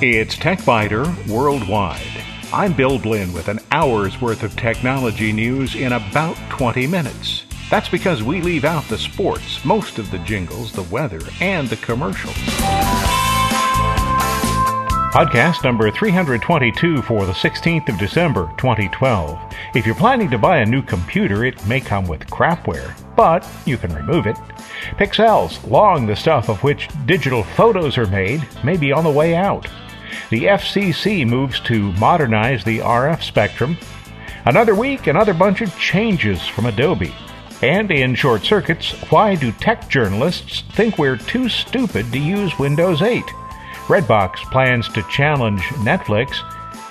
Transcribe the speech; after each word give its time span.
It's 0.00 0.36
TechByter 0.36 1.28
Worldwide. 1.28 2.00
I'm 2.52 2.72
Bill 2.72 2.98
Blinn 2.98 3.32
with 3.34 3.48
an 3.48 3.58
hour's 3.70 4.20
worth 4.20 4.42
of 4.42 4.56
technology 4.56 5.32
news 5.32 5.74
in 5.74 5.92
about 5.92 6.36
20 6.48 6.86
minutes. 6.86 7.44
That's 7.70 7.90
because 7.90 8.22
we 8.22 8.40
leave 8.40 8.64
out 8.64 8.84
the 8.84 8.96
sports, 8.96 9.62
most 9.64 9.98
of 9.98 10.10
the 10.10 10.18
jingles, 10.20 10.72
the 10.72 10.84
weather, 10.84 11.20
and 11.42 11.68
the 11.68 11.76
commercials. 11.76 12.34
Podcast 15.12 15.64
number 15.64 15.90
322 15.90 17.02
for 17.02 17.26
the 17.26 17.32
16th 17.32 17.88
of 17.88 17.98
December 17.98 18.46
2012. 18.56 19.38
If 19.74 19.84
you're 19.84 19.94
planning 19.94 20.30
to 20.30 20.38
buy 20.38 20.58
a 20.58 20.66
new 20.66 20.80
computer, 20.80 21.44
it 21.44 21.66
may 21.66 21.80
come 21.80 22.06
with 22.06 22.26
crapware, 22.26 22.94
but 23.18 23.44
you 23.66 23.76
can 23.76 23.92
remove 23.92 24.28
it. 24.28 24.36
Pixels, 24.92 25.68
long 25.68 26.06
the 26.06 26.14
stuff 26.14 26.48
of 26.48 26.62
which 26.62 26.88
digital 27.04 27.42
photos 27.42 27.98
are 27.98 28.06
made, 28.06 28.46
may 28.62 28.76
be 28.76 28.92
on 28.92 29.02
the 29.02 29.10
way 29.10 29.34
out. 29.34 29.66
The 30.30 30.44
FCC 30.44 31.26
moves 31.26 31.58
to 31.60 31.90
modernize 31.94 32.62
the 32.62 32.78
RF 32.78 33.24
spectrum. 33.24 33.76
Another 34.46 34.76
week, 34.76 35.08
another 35.08 35.34
bunch 35.34 35.62
of 35.62 35.76
changes 35.80 36.46
from 36.46 36.66
Adobe. 36.66 37.12
And 37.60 37.90
in 37.90 38.14
short 38.14 38.44
circuits, 38.44 38.92
why 39.10 39.34
do 39.34 39.50
tech 39.50 39.88
journalists 39.88 40.62
think 40.74 40.96
we're 40.96 41.16
too 41.16 41.48
stupid 41.48 42.12
to 42.12 42.20
use 42.20 42.56
Windows 42.56 43.02
8? 43.02 43.24
Redbox 43.88 44.36
plans 44.52 44.88
to 44.90 45.02
challenge 45.10 45.62
Netflix, 45.82 46.36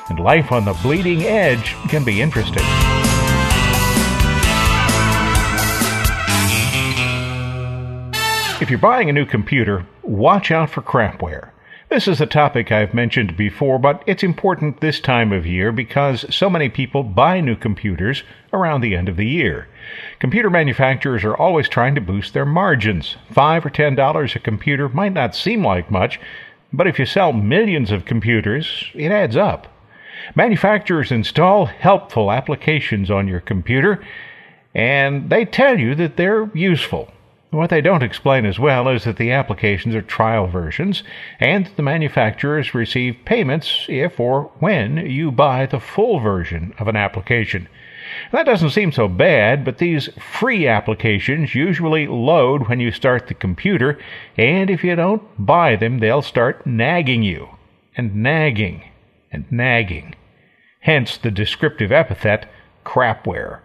and 0.09 0.20
life 0.20 0.52
on 0.52 0.66
the 0.66 0.78
bleeding 0.84 1.23
edge 1.23 1.73
can 1.88 2.03
be 2.03 2.22
interesting. 2.22 2.66
If 8.59 8.71
you're 8.71 8.79
buying 8.79 9.07
a 9.07 9.13
new 9.13 9.27
computer, 9.27 9.86
watch 10.02 10.50
out 10.50 10.72
for 10.72 10.81
crapware. 10.81 11.52
This 11.89 12.08
is 12.08 12.19
a 12.19 12.25
topic 12.25 12.72
I've 12.72 12.91
mentioned 12.91 13.38
before, 13.38 13.77
but 13.77 14.03
it's 14.08 14.23
important 14.23 14.81
this 14.81 14.99
time 14.99 15.31
of 15.31 15.45
year 15.45 15.72
because 15.72 16.25
so 16.36 16.49
many 16.49 16.67
people 16.67 17.03
buy 17.03 17.39
new 17.39 17.55
computers 17.55 18.23
around 18.52 18.81
the 18.81 18.95
end 18.95 19.09
of 19.09 19.16
the 19.16 19.27
year. 19.27 19.67
Computer 20.17 20.49
manufacturers 20.49 21.23
are 21.23 21.38
always 21.38 21.69
trying 21.69 21.94
to 21.94 22.02
boost 22.02 22.33
their 22.33 22.47
margins. 22.47 23.16
Five 23.31 23.64
or 23.64 23.69
ten 23.69 23.94
dollars 23.94 24.36
a 24.36 24.39
computer 24.39 24.89
might 24.89 25.14
not 25.14 25.36
seem 25.36 25.64
like 25.64 25.92
much, 25.92 26.19
but 26.73 26.88
if 26.88 26.97
you 26.97 27.05
sell 27.05 27.33
millions 27.33 27.92
of 27.92 28.05
computers, 28.05 28.86
it 28.95 29.11
adds 29.11 29.38
up. 29.38 29.67
Manufacturers 30.36 31.11
install 31.11 31.67
helpful 31.67 32.31
applications 32.31 33.11
on 33.11 33.27
your 33.27 33.39
computer, 33.39 34.03
and 34.73 35.30
they 35.30 35.45
tell 35.45 35.77
you 35.80 35.94
that 35.94 36.17
they're 36.17 36.49
useful. 36.55 37.11
What 37.50 37.70
they 37.70 37.80
don't 37.80 38.03
explain 38.03 38.45
as 38.45 38.59
well 38.59 38.90
is 38.90 39.06
that 39.06 39.16
the 39.16 39.31
applications 39.31 39.95
are 39.95 40.02
trial 40.02 40.48
versions, 40.48 41.02
and 41.40 41.70
the 41.78 41.81
manufacturers 41.81 42.73
receive 42.73 43.23
payments 43.23 43.86
if 43.88 44.20
or 44.20 44.52
when 44.59 44.98
you 44.98 45.31
buy 45.31 45.66
the 45.66 45.80
full 45.80 46.20
version 46.20 46.73
of 46.78 46.89
an 46.89 46.98
application. 46.98 47.70
That 48.34 48.45
doesn't 48.45 48.72
seem 48.72 48.92
so 48.92 49.08
bad, 49.08 49.64
but 49.64 49.78
these 49.78 50.09
free 50.20 50.67
applications 50.67 51.56
usually 51.56 52.06
load 52.06 52.67
when 52.67 52.81
you 52.81 52.92
start 52.92 53.28
the 53.28 53.34
computer, 53.34 53.98
and 54.38 54.70
if 54.70 54.84
you 54.84 54.95
don't 54.95 55.23
buy 55.38 55.78
them, 55.78 56.00
they'll 56.00 56.22
start 56.22 56.67
nagging 56.67 57.23
you, 57.23 57.50
and 57.95 58.16
nagging, 58.16 58.84
and 59.32 59.50
nagging. 59.50 60.16
Hence 60.82 61.17
the 61.17 61.32
descriptive 61.32 61.94
epithet 61.94 62.50
crapware. 62.86 63.61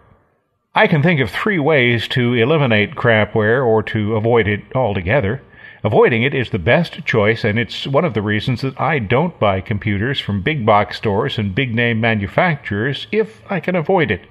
I 0.75 0.87
can 0.87 1.03
think 1.03 1.19
of 1.19 1.29
three 1.29 1.59
ways 1.59 2.07
to 2.09 2.33
eliminate 2.33 2.95
crapware 2.95 3.63
or 3.63 3.83
to 3.83 4.15
avoid 4.15 4.47
it 4.47 4.63
altogether. 4.73 5.43
Avoiding 5.83 6.23
it 6.23 6.33
is 6.33 6.49
the 6.49 6.57
best 6.57 7.05
choice, 7.05 7.43
and 7.43 7.59
it's 7.59 7.85
one 7.85 8.03
of 8.03 8.15
the 8.15 8.23
reasons 8.23 8.61
that 8.61 8.81
I 8.81 8.97
don't 8.97 9.39
buy 9.39 9.61
computers 9.61 10.19
from 10.19 10.41
big 10.41 10.65
box 10.65 10.97
stores 10.97 11.37
and 11.37 11.53
big 11.53 11.75
name 11.75 12.01
manufacturers 12.01 13.05
if 13.11 13.43
I 13.51 13.59
can 13.59 13.75
avoid 13.75 14.09
it. 14.09 14.25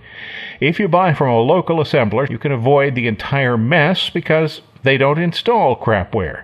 If 0.59 0.81
you 0.81 0.89
buy 0.89 1.15
from 1.15 1.29
a 1.29 1.39
local 1.39 1.77
assembler, 1.77 2.29
you 2.29 2.39
can 2.39 2.51
avoid 2.51 2.97
the 2.97 3.07
entire 3.07 3.57
mess 3.57 4.11
because 4.11 4.63
they 4.83 4.97
don't 4.97 5.21
install 5.21 5.77
crapware. 5.77 6.43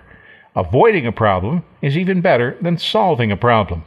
Avoiding 0.55 1.07
a 1.07 1.11
problem 1.11 1.65
is 1.81 1.97
even 1.97 2.21
better 2.21 2.55
than 2.61 2.77
solving 2.77 3.33
a 3.33 3.37
problem. 3.37 3.83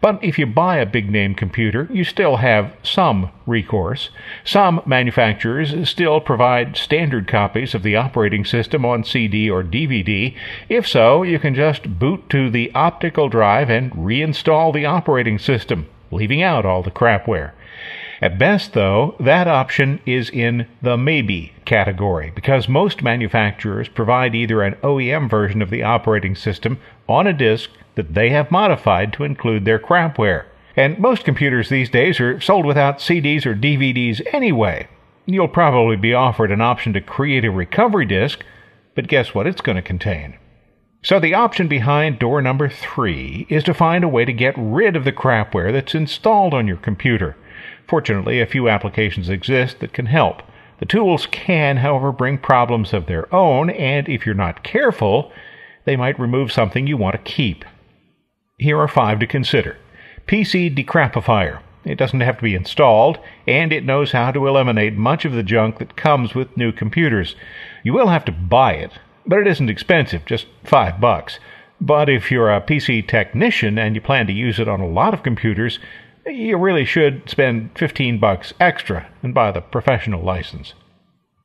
But 0.00 0.22
if 0.22 0.38
you 0.38 0.46
buy 0.46 0.76
a 0.76 0.86
big 0.86 1.10
name 1.10 1.34
computer, 1.34 1.88
you 1.90 2.04
still 2.04 2.36
have 2.36 2.74
some 2.82 3.30
recourse. 3.46 4.10
Some 4.44 4.82
manufacturers 4.86 5.88
still 5.88 6.20
provide 6.20 6.76
standard 6.76 7.26
copies 7.28 7.74
of 7.74 7.82
the 7.82 7.96
operating 7.96 8.44
system 8.44 8.84
on 8.84 9.04
CD 9.04 9.50
or 9.50 9.62
DVD. 9.62 10.34
If 10.68 10.86
so, 10.86 11.22
you 11.22 11.38
can 11.38 11.54
just 11.54 11.98
boot 11.98 12.28
to 12.30 12.50
the 12.50 12.70
optical 12.74 13.28
drive 13.28 13.70
and 13.70 13.92
reinstall 13.92 14.72
the 14.72 14.86
operating 14.86 15.38
system, 15.38 15.86
leaving 16.10 16.42
out 16.42 16.64
all 16.64 16.82
the 16.82 16.90
crapware. 16.90 17.52
At 18.22 18.38
best, 18.38 18.74
though, 18.74 19.14
that 19.18 19.48
option 19.48 20.00
is 20.04 20.28
in 20.28 20.66
the 20.82 20.98
maybe 20.98 21.54
category 21.64 22.30
because 22.34 22.68
most 22.68 23.02
manufacturers 23.02 23.88
provide 23.88 24.34
either 24.34 24.60
an 24.62 24.74
OEM 24.82 25.30
version 25.30 25.62
of 25.62 25.70
the 25.70 25.82
operating 25.82 26.34
system 26.34 26.78
on 27.08 27.26
a 27.26 27.32
disk 27.32 27.70
that 27.94 28.14
they 28.14 28.30
have 28.30 28.50
modified 28.50 29.12
to 29.12 29.24
include 29.24 29.64
their 29.64 29.78
crapware. 29.78 30.46
And 30.76 30.98
most 30.98 31.24
computers 31.24 31.68
these 31.68 31.90
days 31.90 32.20
are 32.20 32.40
sold 32.40 32.64
without 32.64 32.98
CDs 32.98 33.44
or 33.44 33.54
DVDs 33.54 34.20
anyway. 34.32 34.88
You'll 35.26 35.48
probably 35.48 35.96
be 35.96 36.14
offered 36.14 36.50
an 36.50 36.60
option 36.60 36.92
to 36.94 37.00
create 37.00 37.44
a 37.44 37.50
recovery 37.50 38.06
disk, 38.06 38.44
but 38.94 39.08
guess 39.08 39.34
what 39.34 39.46
it's 39.46 39.60
going 39.60 39.76
to 39.76 39.82
contain? 39.82 40.36
So 41.02 41.18
the 41.18 41.34
option 41.34 41.66
behind 41.66 42.18
door 42.18 42.42
number 42.42 42.68
three 42.68 43.46
is 43.48 43.64
to 43.64 43.74
find 43.74 44.04
a 44.04 44.08
way 44.08 44.24
to 44.24 44.32
get 44.32 44.54
rid 44.56 44.96
of 44.96 45.04
the 45.04 45.12
crapware 45.12 45.72
that's 45.72 45.94
installed 45.94 46.52
on 46.52 46.66
your 46.66 46.76
computer. 46.76 47.36
Fortunately, 47.88 48.40
a 48.40 48.46
few 48.46 48.68
applications 48.68 49.28
exist 49.28 49.80
that 49.80 49.92
can 49.92 50.06
help. 50.06 50.42
The 50.78 50.86
tools 50.86 51.26
can, 51.26 51.78
however, 51.78 52.12
bring 52.12 52.38
problems 52.38 52.92
of 52.92 53.06
their 53.06 53.32
own, 53.34 53.70
and 53.70 54.08
if 54.08 54.24
you're 54.24 54.34
not 54.34 54.62
careful, 54.62 55.32
they 55.84 55.96
might 55.96 56.20
remove 56.20 56.52
something 56.52 56.86
you 56.86 56.96
want 56.96 57.14
to 57.16 57.32
keep. 57.32 57.64
Here 58.60 58.78
are 58.78 58.88
five 58.88 59.20
to 59.20 59.26
consider. 59.26 59.78
PC 60.26 60.76
Decrapifier. 60.76 61.60
It 61.82 61.94
doesn't 61.94 62.20
have 62.20 62.36
to 62.36 62.42
be 62.42 62.54
installed, 62.54 63.18
and 63.46 63.72
it 63.72 63.86
knows 63.86 64.12
how 64.12 64.32
to 64.32 64.46
eliminate 64.46 64.92
much 64.92 65.24
of 65.24 65.32
the 65.32 65.42
junk 65.42 65.78
that 65.78 65.96
comes 65.96 66.34
with 66.34 66.58
new 66.58 66.70
computers. 66.70 67.36
You 67.82 67.94
will 67.94 68.08
have 68.08 68.26
to 68.26 68.32
buy 68.32 68.74
it, 68.74 68.92
but 69.24 69.38
it 69.38 69.46
isn't 69.46 69.70
expensive, 69.70 70.26
just 70.26 70.46
five 70.62 71.00
bucks. 71.00 71.38
But 71.80 72.10
if 72.10 72.30
you're 72.30 72.54
a 72.54 72.60
PC 72.60 73.08
technician 73.08 73.78
and 73.78 73.94
you 73.94 74.02
plan 74.02 74.26
to 74.26 74.32
use 74.34 74.58
it 74.58 74.68
on 74.68 74.82
a 74.82 74.86
lot 74.86 75.14
of 75.14 75.22
computers, 75.22 75.78
you 76.26 76.58
really 76.58 76.84
should 76.84 77.30
spend 77.30 77.70
15 77.78 78.18
bucks 78.20 78.52
extra 78.60 79.08
and 79.22 79.32
buy 79.32 79.52
the 79.52 79.62
professional 79.62 80.22
license. 80.22 80.74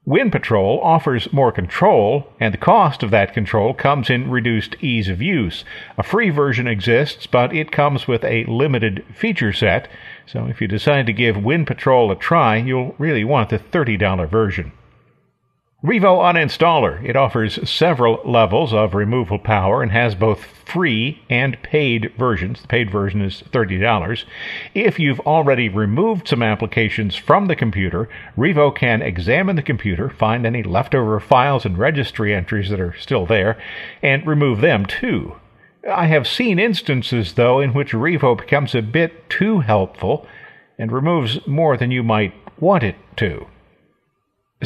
WinPatrol 0.08 0.84
offers 0.84 1.34
more 1.34 1.52
control, 1.52 2.32
and 2.40 2.54
the 2.54 2.60
cost 2.60 3.02
of 3.02 3.10
that 3.10 3.34
control 3.34 3.74
comes 3.74 4.08
in 4.08 4.30
reduced 4.30 4.76
ease 4.80 5.10
of 5.10 5.20
use. 5.20 5.66
A 5.98 6.04
free 6.04 6.30
version 6.30 6.68
exists, 6.68 7.26
but 7.26 7.56
it 7.56 7.72
comes 7.72 8.08
with 8.08 8.24
a 8.24 8.46
limited 8.46 9.04
feature 9.12 9.52
set, 9.52 9.88
so 10.28 10.46
if 10.46 10.62
you 10.62 10.68
decide 10.68 11.08
to 11.08 11.14
give 11.14 11.38
WinPatrol 11.38 12.12
a 12.12 12.16
try, 12.16 12.58
you'll 12.58 12.94
really 13.00 13.24
want 13.24 13.50
the 13.50 13.58
$30 13.58 14.30
version. 14.30 14.74
Revo 15.86 16.18
Uninstaller. 16.18 17.00
It 17.08 17.16
offers 17.16 17.70
several 17.70 18.20
levels 18.26 18.74
of 18.74 18.96
removal 18.96 19.38
power 19.38 19.84
and 19.84 19.92
has 19.92 20.16
both 20.16 20.44
free 20.44 21.22
and 21.30 21.62
paid 21.62 22.12
versions. 22.18 22.64
The 22.64 22.68
paid 22.68 22.90
version 22.90 23.22
is 23.22 23.44
$30. 23.52 24.24
If 24.74 24.98
you've 24.98 25.20
already 25.20 25.70
removed 25.70 26.28
some 26.28 26.42
applications 26.42 27.16
from 27.16 27.46
the 27.46 27.56
computer, 27.56 28.10
Revo 28.36 28.76
can 28.76 29.04
examine 29.04 29.58
the 29.58 29.62
computer, 29.62 30.10
find 30.10 30.44
any 30.44 30.64
leftover 30.64 31.20
files 31.20 31.66
and 31.66 31.78
registry 31.78 32.34
entries 32.34 32.72
that 32.72 32.82
are 32.82 32.98
still 32.98 33.28
there, 33.28 33.56
and 34.02 34.26
remove 34.26 34.62
them 34.62 34.88
too. 34.88 35.36
I 35.88 36.08
have 36.08 36.28
seen 36.28 36.58
instances, 36.58 37.34
though, 37.34 37.60
in 37.60 37.76
which 37.76 37.92
Revo 37.92 38.36
becomes 38.36 38.74
a 38.74 38.82
bit 38.82 39.30
too 39.30 39.60
helpful 39.60 40.26
and 40.80 40.92
removes 40.92 41.46
more 41.46 41.78
than 41.78 41.92
you 41.92 42.02
might 42.02 42.34
want 42.60 42.82
it 42.82 42.96
to. 43.18 43.46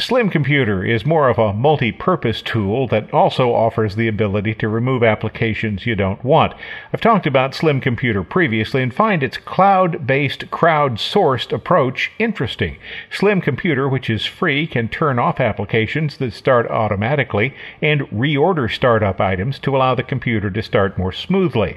Slim 0.00 0.30
Computer 0.30 0.82
is 0.82 1.04
more 1.04 1.28
of 1.28 1.38
a 1.38 1.52
multi-purpose 1.52 2.40
tool 2.40 2.88
that 2.88 3.12
also 3.12 3.52
offers 3.52 3.96
the 3.96 4.08
ability 4.08 4.54
to 4.54 4.68
remove 4.68 5.02
applications 5.02 5.84
you 5.84 5.94
don't 5.94 6.24
want. 6.24 6.54
I've 6.90 7.02
talked 7.02 7.26
about 7.26 7.54
Slim 7.54 7.82
Computer 7.82 8.24
previously 8.24 8.82
and 8.82 8.94
find 8.94 9.22
its 9.22 9.36
cloud-based, 9.36 10.50
crowd-sourced 10.50 11.52
approach 11.52 12.12
interesting. 12.18 12.78
Slim 13.10 13.42
Computer, 13.42 13.90
which 13.90 14.08
is 14.08 14.24
free, 14.24 14.66
can 14.66 14.88
turn 14.88 15.18
off 15.18 15.38
applications 15.38 16.16
that 16.16 16.32
start 16.32 16.66
automatically 16.70 17.54
and 17.82 18.00
reorder 18.08 18.72
startup 18.72 19.20
items 19.20 19.58
to 19.58 19.76
allow 19.76 19.94
the 19.94 20.02
computer 20.02 20.50
to 20.50 20.62
start 20.62 20.96
more 20.96 21.12
smoothly. 21.12 21.76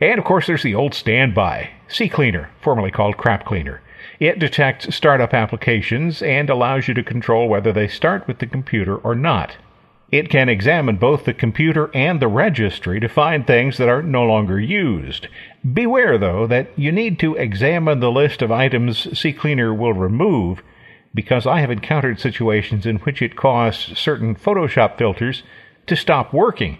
And 0.00 0.20
of 0.20 0.24
course, 0.24 0.46
there's 0.46 0.62
the 0.62 0.76
old 0.76 0.94
standby, 0.94 1.70
CCleaner, 1.88 2.48
formerly 2.60 2.92
called 2.92 3.16
Crap 3.16 3.44
Cleaner. 3.44 3.80
It 4.18 4.38
detects 4.38 4.94
startup 4.94 5.34
applications 5.34 6.22
and 6.22 6.48
allows 6.48 6.88
you 6.88 6.94
to 6.94 7.02
control 7.02 7.48
whether 7.48 7.72
they 7.72 7.88
start 7.88 8.26
with 8.26 8.38
the 8.38 8.46
computer 8.46 8.96
or 8.96 9.14
not. 9.14 9.56
It 10.10 10.30
can 10.30 10.48
examine 10.48 10.96
both 10.96 11.24
the 11.24 11.34
computer 11.34 11.90
and 11.92 12.20
the 12.20 12.28
registry 12.28 13.00
to 13.00 13.08
find 13.08 13.46
things 13.46 13.76
that 13.76 13.88
are 13.88 14.02
no 14.02 14.22
longer 14.22 14.58
used. 14.58 15.26
Beware, 15.70 16.16
though, 16.16 16.46
that 16.46 16.68
you 16.76 16.92
need 16.92 17.18
to 17.18 17.34
examine 17.34 18.00
the 18.00 18.10
list 18.10 18.40
of 18.40 18.52
items 18.52 19.06
CCleaner 19.06 19.76
will 19.76 19.92
remove 19.92 20.62
because 21.12 21.46
I 21.46 21.60
have 21.60 21.70
encountered 21.70 22.20
situations 22.20 22.86
in 22.86 22.96
which 22.98 23.20
it 23.20 23.36
caused 23.36 23.96
certain 23.96 24.36
Photoshop 24.36 24.96
filters 24.96 25.42
to 25.88 25.96
stop 25.96 26.32
working 26.32 26.78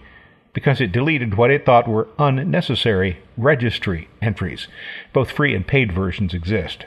because 0.53 0.79
it 0.79 0.91
deleted 0.91 1.35
what 1.35 1.51
it 1.51 1.65
thought 1.65 1.87
were 1.87 2.07
unnecessary 2.17 3.19
registry 3.35 4.07
entries. 4.21 4.67
Both 5.13 5.31
free 5.31 5.53
and 5.53 5.67
paid 5.67 5.91
versions 5.91 6.33
exist. 6.33 6.85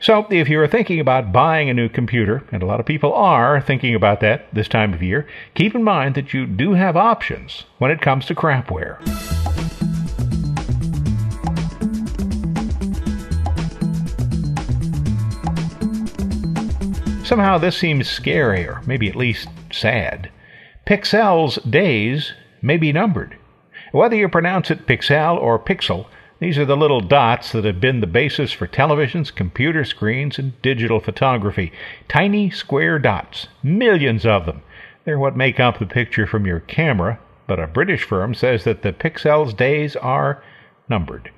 So, 0.00 0.26
if 0.30 0.48
you're 0.48 0.66
thinking 0.68 1.00
about 1.00 1.32
buying 1.32 1.68
a 1.68 1.74
new 1.74 1.88
computer, 1.88 2.44
and 2.52 2.62
a 2.62 2.66
lot 2.66 2.80
of 2.80 2.86
people 2.86 3.12
are 3.12 3.60
thinking 3.60 3.94
about 3.94 4.20
that 4.20 4.46
this 4.52 4.68
time 4.68 4.94
of 4.94 5.02
year, 5.02 5.26
keep 5.54 5.74
in 5.74 5.82
mind 5.82 6.14
that 6.14 6.32
you 6.32 6.46
do 6.46 6.74
have 6.74 6.96
options 6.96 7.64
when 7.78 7.90
it 7.90 8.00
comes 8.00 8.26
to 8.26 8.34
crapware. 8.34 8.98
Somehow 17.24 17.58
this 17.58 17.76
seems 17.76 18.08
scary, 18.08 18.66
or 18.66 18.80
maybe 18.86 19.08
at 19.08 19.14
least 19.14 19.48
sad. 19.70 20.30
Pixel's 20.86 21.56
days 21.64 22.32
may 22.62 22.78
be 22.78 22.90
numbered. 22.90 23.36
Whether 23.92 24.16
you 24.16 24.30
pronounce 24.30 24.70
it 24.70 24.86
Pixel 24.86 25.36
or 25.38 25.58
Pixel, 25.58 26.06
these 26.40 26.56
are 26.58 26.64
the 26.64 26.76
little 26.76 27.00
dots 27.00 27.52
that 27.52 27.64
have 27.64 27.80
been 27.80 28.00
the 28.00 28.06
basis 28.06 28.52
for 28.52 28.66
televisions, 28.66 29.34
computer 29.34 29.84
screens, 29.84 30.38
and 30.38 30.60
digital 30.62 31.00
photography. 31.00 31.72
Tiny 32.08 32.48
square 32.50 32.98
dots, 32.98 33.48
millions 33.62 34.24
of 34.24 34.46
them. 34.46 34.62
They're 35.04 35.18
what 35.18 35.36
make 35.36 35.58
up 35.58 35.78
the 35.78 35.86
picture 35.86 36.26
from 36.26 36.46
your 36.46 36.60
camera, 36.60 37.18
but 37.46 37.58
a 37.58 37.66
British 37.66 38.04
firm 38.04 38.34
says 38.34 38.64
that 38.64 38.82
the 38.82 38.92
Pixel's 38.92 39.54
days 39.54 39.96
are 39.96 40.42
numbered. 40.88 41.30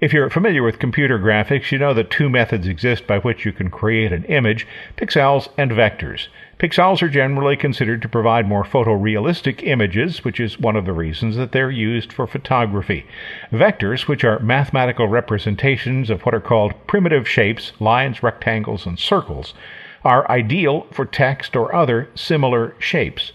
If 0.00 0.12
you're 0.12 0.30
familiar 0.30 0.62
with 0.62 0.78
computer 0.78 1.18
graphics, 1.18 1.72
you 1.72 1.78
know 1.78 1.92
that 1.92 2.08
two 2.08 2.28
methods 2.28 2.68
exist 2.68 3.08
by 3.08 3.18
which 3.18 3.44
you 3.44 3.50
can 3.50 3.68
create 3.68 4.12
an 4.12 4.22
image 4.26 4.64
pixels 4.96 5.48
and 5.58 5.72
vectors. 5.72 6.28
Pixels 6.60 7.02
are 7.02 7.08
generally 7.08 7.56
considered 7.56 8.00
to 8.02 8.08
provide 8.08 8.46
more 8.46 8.62
photorealistic 8.62 9.60
images, 9.66 10.24
which 10.24 10.38
is 10.38 10.60
one 10.60 10.76
of 10.76 10.84
the 10.84 10.92
reasons 10.92 11.34
that 11.34 11.50
they're 11.50 11.72
used 11.72 12.12
for 12.12 12.28
photography. 12.28 13.06
Vectors, 13.50 14.06
which 14.06 14.22
are 14.22 14.38
mathematical 14.38 15.08
representations 15.08 16.10
of 16.10 16.22
what 16.22 16.34
are 16.34 16.40
called 16.40 16.74
primitive 16.86 17.28
shapes, 17.28 17.72
lines, 17.80 18.22
rectangles, 18.22 18.86
and 18.86 19.00
circles, 19.00 19.52
are 20.04 20.30
ideal 20.30 20.86
for 20.92 21.06
text 21.06 21.56
or 21.56 21.74
other 21.74 22.08
similar 22.14 22.72
shapes. 22.78 23.32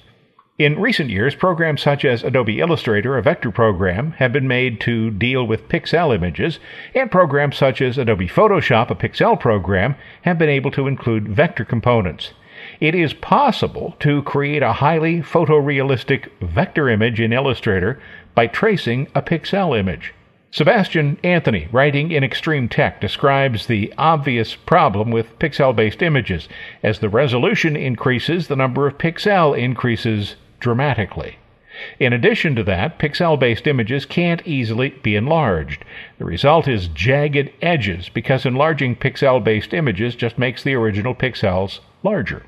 In 0.60 0.80
recent 0.80 1.10
years, 1.10 1.34
programs 1.34 1.82
such 1.82 2.06
as 2.06 2.24
Adobe 2.24 2.60
Illustrator, 2.60 3.18
a 3.18 3.24
vector 3.24 3.50
program, 3.50 4.12
have 4.20 4.32
been 4.32 4.48
made 4.48 4.80
to 4.82 5.10
deal 5.10 5.48
with 5.48 5.68
pixel 5.68 6.14
images, 6.14 6.60
and 6.94 7.10
programs 7.10 7.58
such 7.58 7.82
as 7.82 7.98
Adobe 7.98 8.28
Photoshop, 8.28 8.92
a 8.92 8.96
pixel 8.96 9.40
program, 9.40 9.96
have 10.22 10.38
been 10.38 10.50
able 10.50 10.70
to 10.70 10.86
include 10.86 11.28
vector 11.28 11.66
components. 11.66 12.34
It 12.80 12.94
is 12.94 13.16
possible 13.16 13.96
to 14.02 14.22
create 14.22 14.62
a 14.62 14.74
highly 14.74 15.22
photorealistic 15.22 16.30
vector 16.40 16.88
image 16.88 17.20
in 17.20 17.34
Illustrator 17.34 18.00
by 18.36 18.46
tracing 18.46 19.08
a 19.16 19.24
pixel 19.24 19.76
image. 19.76 20.14
Sebastian 20.52 21.18
Anthony, 21.24 21.68
writing 21.72 22.12
in 22.12 22.24
Extreme 22.24 22.70
Tech, 22.70 23.02
describes 23.02 23.66
the 23.66 23.92
obvious 23.98 24.54
problem 24.54 25.10
with 25.10 25.40
pixel 25.40 25.76
based 25.76 26.04
images. 26.04 26.48
As 26.84 27.00
the 27.00 27.10
resolution 27.10 27.76
increases, 27.76 28.50
the 28.50 28.56
number 28.56 28.86
of 28.86 29.00
pixel 29.00 29.58
increases 29.58 30.36
dramatically. 30.64 31.36
In 32.00 32.14
addition 32.14 32.56
to 32.56 32.64
that, 32.64 32.98
pixel 32.98 33.38
based 33.38 33.68
images 33.68 34.06
can't 34.06 34.46
easily 34.48 34.90
be 34.90 35.16
enlarged. 35.16 35.84
The 36.18 36.26
result 36.26 36.68
is 36.68 36.88
jagged 36.88 37.52
edges 37.62 38.10
because 38.10 38.46
enlarging 38.46 38.96
pixel 38.96 39.44
based 39.44 39.74
images 39.74 40.16
just 40.16 40.38
makes 40.38 40.64
the 40.64 40.76
original 40.76 41.14
pixels 41.14 41.80
larger. 42.02 42.44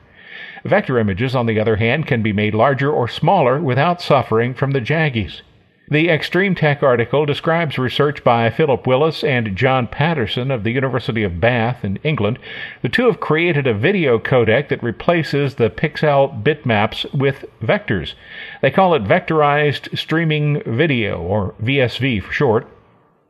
Vector 0.63 0.97
images, 0.97 1.35
on 1.35 1.45
the 1.45 1.59
other 1.59 1.75
hand, 1.75 2.07
can 2.07 2.21
be 2.21 2.31
made 2.31 2.55
larger 2.55 2.89
or 2.91 3.07
smaller 3.07 3.59
without 3.59 4.01
suffering 4.01 4.53
from 4.53 4.71
the 4.71 4.81
jaggies. 4.81 5.41
The 5.87 6.09
Extreme 6.09 6.55
Tech 6.55 6.81
article 6.81 7.27
describes 7.27 7.77
research 7.77 8.23
by 8.23 8.49
Philip 8.49 8.87
Willis 8.87 9.23
and 9.23 9.55
John 9.55 9.85
Patterson 9.85 10.49
of 10.49 10.63
the 10.63 10.71
University 10.71 11.21
of 11.21 11.39
Bath 11.39 11.85
in 11.85 11.97
England. 11.97 12.39
The 12.81 12.89
two 12.89 13.05
have 13.05 13.19
created 13.19 13.67
a 13.67 13.73
video 13.75 14.17
codec 14.17 14.69
that 14.69 14.81
replaces 14.81 15.55
the 15.55 15.69
pixel 15.69 16.41
bitmaps 16.41 17.13
with 17.13 17.45
vectors. 17.61 18.15
They 18.63 18.71
call 18.71 18.95
it 18.95 19.03
Vectorized 19.03 19.95
Streaming 19.95 20.63
Video, 20.65 21.21
or 21.21 21.53
VSV 21.61 22.23
for 22.23 22.31
short. 22.31 22.67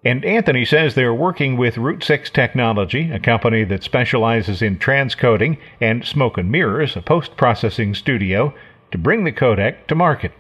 And 0.06 0.24
Anthony 0.24 0.64
says 0.64 0.96
they're 0.96 1.14
working 1.14 1.58
with 1.58 1.76
Root6 1.76 2.32
Technology, 2.32 3.12
a 3.12 3.20
company 3.20 3.66
that 3.66 3.84
specializes 3.84 4.62
in 4.62 4.80
transcoding, 4.80 5.58
and 5.82 6.06
Smoke 6.06 6.38
and 6.38 6.50
Mirrors, 6.50 6.96
a 6.96 7.02
post 7.02 7.36
processing 7.36 7.94
studio, 7.94 8.54
to 8.92 8.98
bring 8.98 9.26
the 9.26 9.34
codec 9.34 9.88
to 9.88 9.96
market. 9.96 10.32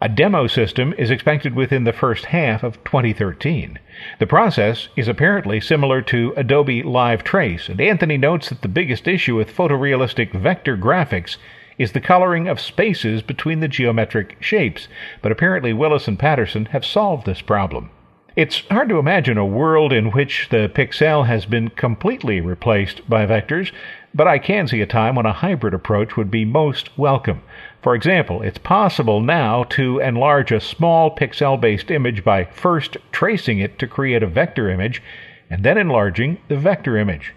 A 0.00 0.08
demo 0.08 0.46
system 0.46 0.94
is 0.96 1.10
expected 1.10 1.56
within 1.56 1.82
the 1.82 1.92
first 1.92 2.26
half 2.26 2.62
of 2.62 2.84
2013. 2.84 3.80
The 4.20 4.28
process 4.28 4.86
is 4.94 5.08
apparently 5.08 5.60
similar 5.60 6.02
to 6.02 6.32
Adobe 6.36 6.84
Live 6.84 7.24
Trace, 7.24 7.68
and 7.68 7.80
Anthony 7.80 8.16
notes 8.16 8.48
that 8.48 8.62
the 8.62 8.68
biggest 8.68 9.08
issue 9.08 9.34
with 9.34 9.52
photorealistic 9.52 10.32
vector 10.32 10.76
graphics 10.76 11.36
is 11.78 11.92
the 11.92 12.00
coloring 12.00 12.46
of 12.46 12.60
spaces 12.60 13.22
between 13.22 13.58
the 13.58 13.66
geometric 13.66 14.36
shapes, 14.38 14.86
but 15.20 15.32
apparently 15.32 15.72
Willis 15.72 16.06
and 16.06 16.16
Patterson 16.16 16.66
have 16.66 16.84
solved 16.84 17.26
this 17.26 17.40
problem. 17.40 17.90
It's 18.36 18.62
hard 18.70 18.88
to 18.90 19.00
imagine 19.00 19.36
a 19.36 19.44
world 19.44 19.92
in 19.92 20.12
which 20.12 20.48
the 20.50 20.70
pixel 20.72 21.26
has 21.26 21.44
been 21.44 21.70
completely 21.70 22.40
replaced 22.40 23.10
by 23.10 23.26
vectors, 23.26 23.72
but 24.14 24.28
I 24.28 24.38
can 24.38 24.68
see 24.68 24.80
a 24.80 24.86
time 24.86 25.16
when 25.16 25.26
a 25.26 25.32
hybrid 25.32 25.74
approach 25.74 26.16
would 26.16 26.30
be 26.30 26.44
most 26.44 26.96
welcome. 26.96 27.42
For 27.82 27.94
example, 27.94 28.42
it's 28.42 28.58
possible 28.58 29.20
now 29.20 29.62
to 29.64 30.00
enlarge 30.00 30.50
a 30.50 30.60
small 30.60 31.14
pixel 31.14 31.60
based 31.60 31.90
image 31.90 32.24
by 32.24 32.44
first 32.44 32.96
tracing 33.12 33.60
it 33.60 33.78
to 33.78 33.86
create 33.86 34.22
a 34.22 34.26
vector 34.26 34.68
image 34.68 35.02
and 35.48 35.64
then 35.64 35.78
enlarging 35.78 36.38
the 36.48 36.56
vector 36.56 36.96
image. 36.96 37.34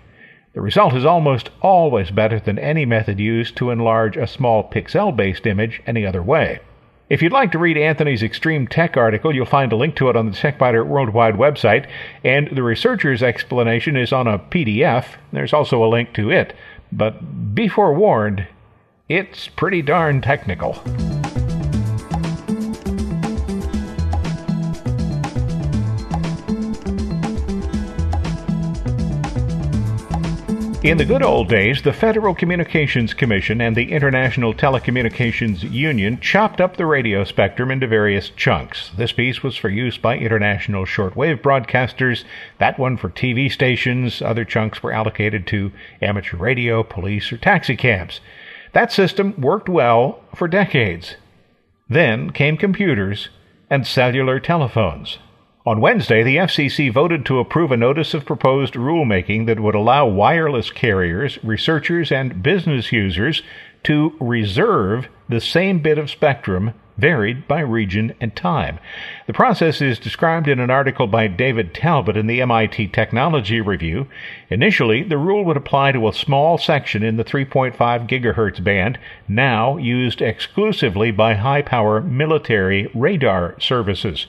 The 0.54 0.62
result 0.62 0.96
is 0.96 1.06
almost 1.06 1.50
always 1.62 2.12
better 2.12 2.40
than 2.40 2.60
any 2.60 2.86
method 2.86 3.20
used 3.20 3.56
to 3.58 3.70
enlarge 3.70 4.18
a 4.18 4.28
small 4.28 4.70
pixel 4.70 5.16
based 5.16 5.46
image 5.46 5.82
any 5.86 6.06
other 6.06 6.24
way. 6.24 6.60
If 7.10 7.22
you'd 7.22 7.32
like 7.32 7.52
to 7.52 7.60
read 7.60 7.78
Anthony's 7.78 8.24
Extreme 8.24 8.68
Tech 8.68 8.98
article, 8.98 9.36
you'll 9.36 9.46
find 9.46 9.72
a 9.72 9.76
link 9.76 9.96
to 9.98 10.10
it 10.10 10.16
on 10.16 10.26
the 10.26 10.32
TechByter 10.32 10.86
Worldwide 10.86 11.36
website, 11.36 11.86
and 12.24 12.48
the 12.54 12.64
researcher's 12.64 13.22
explanation 13.22 13.98
is 13.98 14.14
on 14.14 14.28
a 14.28 14.40
PDF. 14.40 15.06
There's 15.34 15.52
also 15.52 15.84
a 15.84 15.92
link 15.92 16.14
to 16.14 16.32
it. 16.32 16.54
But 16.90 17.54
be 17.54 17.68
forewarned, 17.68 18.48
it's 19.12 19.50
pretty 19.50 19.82
darn 19.82 20.22
technical. 20.22 20.82
In 30.84 30.98
the 30.98 31.06
good 31.06 31.22
old 31.22 31.48
days, 31.48 31.84
the 31.84 31.94
Federal 31.94 32.34
Communications 32.34 33.14
Commission 33.14 33.62
and 33.62 33.76
the 33.76 33.92
International 33.92 34.52
Telecommunications 34.52 35.70
Union 35.70 36.20
chopped 36.20 36.60
up 36.60 36.78
the 36.78 36.88
radio 36.88 37.24
spectrum 37.24 37.70
into 37.70 37.86
various 37.86 38.30
chunks. 38.30 38.90
This 38.98 39.12
piece 39.12 39.44
was 39.44 39.56
for 39.56 39.70
use 39.70 40.00
by 40.00 40.18
international 40.18 40.86
shortwave 40.86 41.40
broadcasters, 41.42 42.24
that 42.58 42.80
one 42.80 42.98
for 42.98 43.10
TV 43.10 43.52
stations, 43.52 44.24
other 44.24 44.44
chunks 44.44 44.82
were 44.82 44.92
allocated 44.92 45.46
to 45.48 45.72
amateur 46.02 46.38
radio, 46.38 46.82
police, 46.82 47.32
or 47.32 47.38
taxicabs. 47.38 48.20
That 48.74 48.92
system 48.92 49.40
worked 49.40 49.68
well 49.68 50.22
for 50.36 50.48
decades. 50.48 51.16
Then 51.90 52.32
came 52.32 52.58
computers 52.58 53.30
and 53.70 53.86
cellular 53.86 54.40
telephones. 54.40 55.18
On 55.66 55.80
Wednesday, 55.80 56.24
the 56.24 56.38
FCC 56.38 56.92
voted 56.92 57.26
to 57.26 57.38
approve 57.38 57.72
a 57.72 57.78
notice 57.78 58.14
of 58.14 58.26
proposed 58.26 58.74
rulemaking 58.74 59.46
that 59.46 59.60
would 59.60 59.76
allow 59.76 60.08
wireless 60.08 60.72
carriers, 60.72 61.38
researchers, 61.44 62.12
and 62.12 62.42
business 62.42 62.92
users 62.92 63.44
to 63.84 64.16
reserve 64.20 65.08
the 65.30 65.42
same 65.42 65.80
bit 65.80 65.98
of 65.98 66.10
spectrum 66.10 66.74
varied 66.98 67.48
by 67.48 67.60
region 67.60 68.14
and 68.20 68.36
time. 68.36 68.80
The 69.28 69.34
process 69.34 69.82
is 69.82 70.00
described 70.00 70.48
in 70.48 70.60
an 70.60 70.70
article 70.70 71.08
by 71.08 71.28
David 71.28 71.74
Talbot 71.74 72.18
in 72.18 72.28
the 72.28 72.42
MIT 72.42 72.88
Technology 72.90 73.62
Review. 73.62 74.08
Initially, 74.50 75.04
the 75.04 75.18
rule 75.18 75.46
would 75.46 75.58
apply 75.58 75.92
to 75.94 76.08
a 76.08 76.14
small 76.14 76.58
section 76.58 77.04
in 77.04 77.18
the 77.18 77.24
3.5 77.24 77.76
gigahertz 78.08 78.64
band, 78.64 79.00
now 79.28 79.78
used 79.78 80.22
exclusively 80.22 81.12
by 81.12 81.36
high 81.36 81.62
power 81.62 82.02
military 82.02 82.90
radar 82.94 83.60
services. 83.60 84.28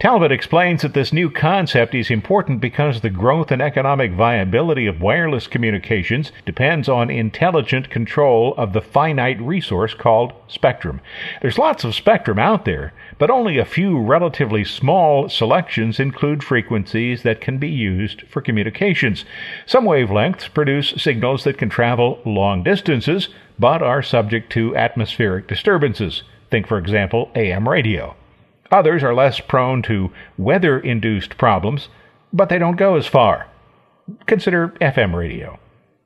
Talbot 0.00 0.32
explains 0.32 0.80
that 0.80 0.94
this 0.94 1.12
new 1.12 1.30
concept 1.30 1.94
is 1.94 2.10
important 2.10 2.58
because 2.58 3.02
the 3.02 3.10
growth 3.10 3.50
and 3.50 3.60
economic 3.60 4.12
viability 4.12 4.86
of 4.86 5.02
wireless 5.02 5.46
communications 5.46 6.32
depends 6.46 6.88
on 6.88 7.10
intelligent 7.10 7.90
control 7.90 8.54
of 8.56 8.72
the 8.72 8.80
finite 8.80 9.38
resource 9.42 9.92
called 9.92 10.32
spectrum. 10.48 11.02
There's 11.42 11.58
lots 11.58 11.84
of 11.84 11.94
spectrum 11.94 12.38
out 12.38 12.64
there, 12.64 12.94
but 13.18 13.28
only 13.28 13.58
a 13.58 13.66
few 13.66 14.00
relatively 14.00 14.64
small 14.64 15.28
selections 15.28 16.00
include 16.00 16.42
frequencies 16.42 17.22
that 17.24 17.42
can 17.42 17.58
be 17.58 17.68
used 17.68 18.22
for 18.22 18.40
communications. 18.40 19.26
Some 19.66 19.84
wavelengths 19.84 20.50
produce 20.54 20.94
signals 20.96 21.44
that 21.44 21.58
can 21.58 21.68
travel 21.68 22.22
long 22.24 22.62
distances, 22.62 23.28
but 23.58 23.82
are 23.82 24.02
subject 24.02 24.50
to 24.52 24.74
atmospheric 24.74 25.46
disturbances. 25.46 26.22
Think, 26.50 26.66
for 26.66 26.78
example, 26.78 27.30
AM 27.34 27.68
radio. 27.68 28.16
Others 28.70 29.02
are 29.02 29.14
less 29.14 29.40
prone 29.40 29.82
to 29.82 30.12
weather 30.38 30.78
induced 30.78 31.38
problems, 31.38 31.88
but 32.32 32.48
they 32.48 32.58
don't 32.58 32.76
go 32.76 32.96
as 32.96 33.06
far. 33.06 33.48
Consider 34.26 34.68
FM 34.80 35.14
radio. 35.14 35.58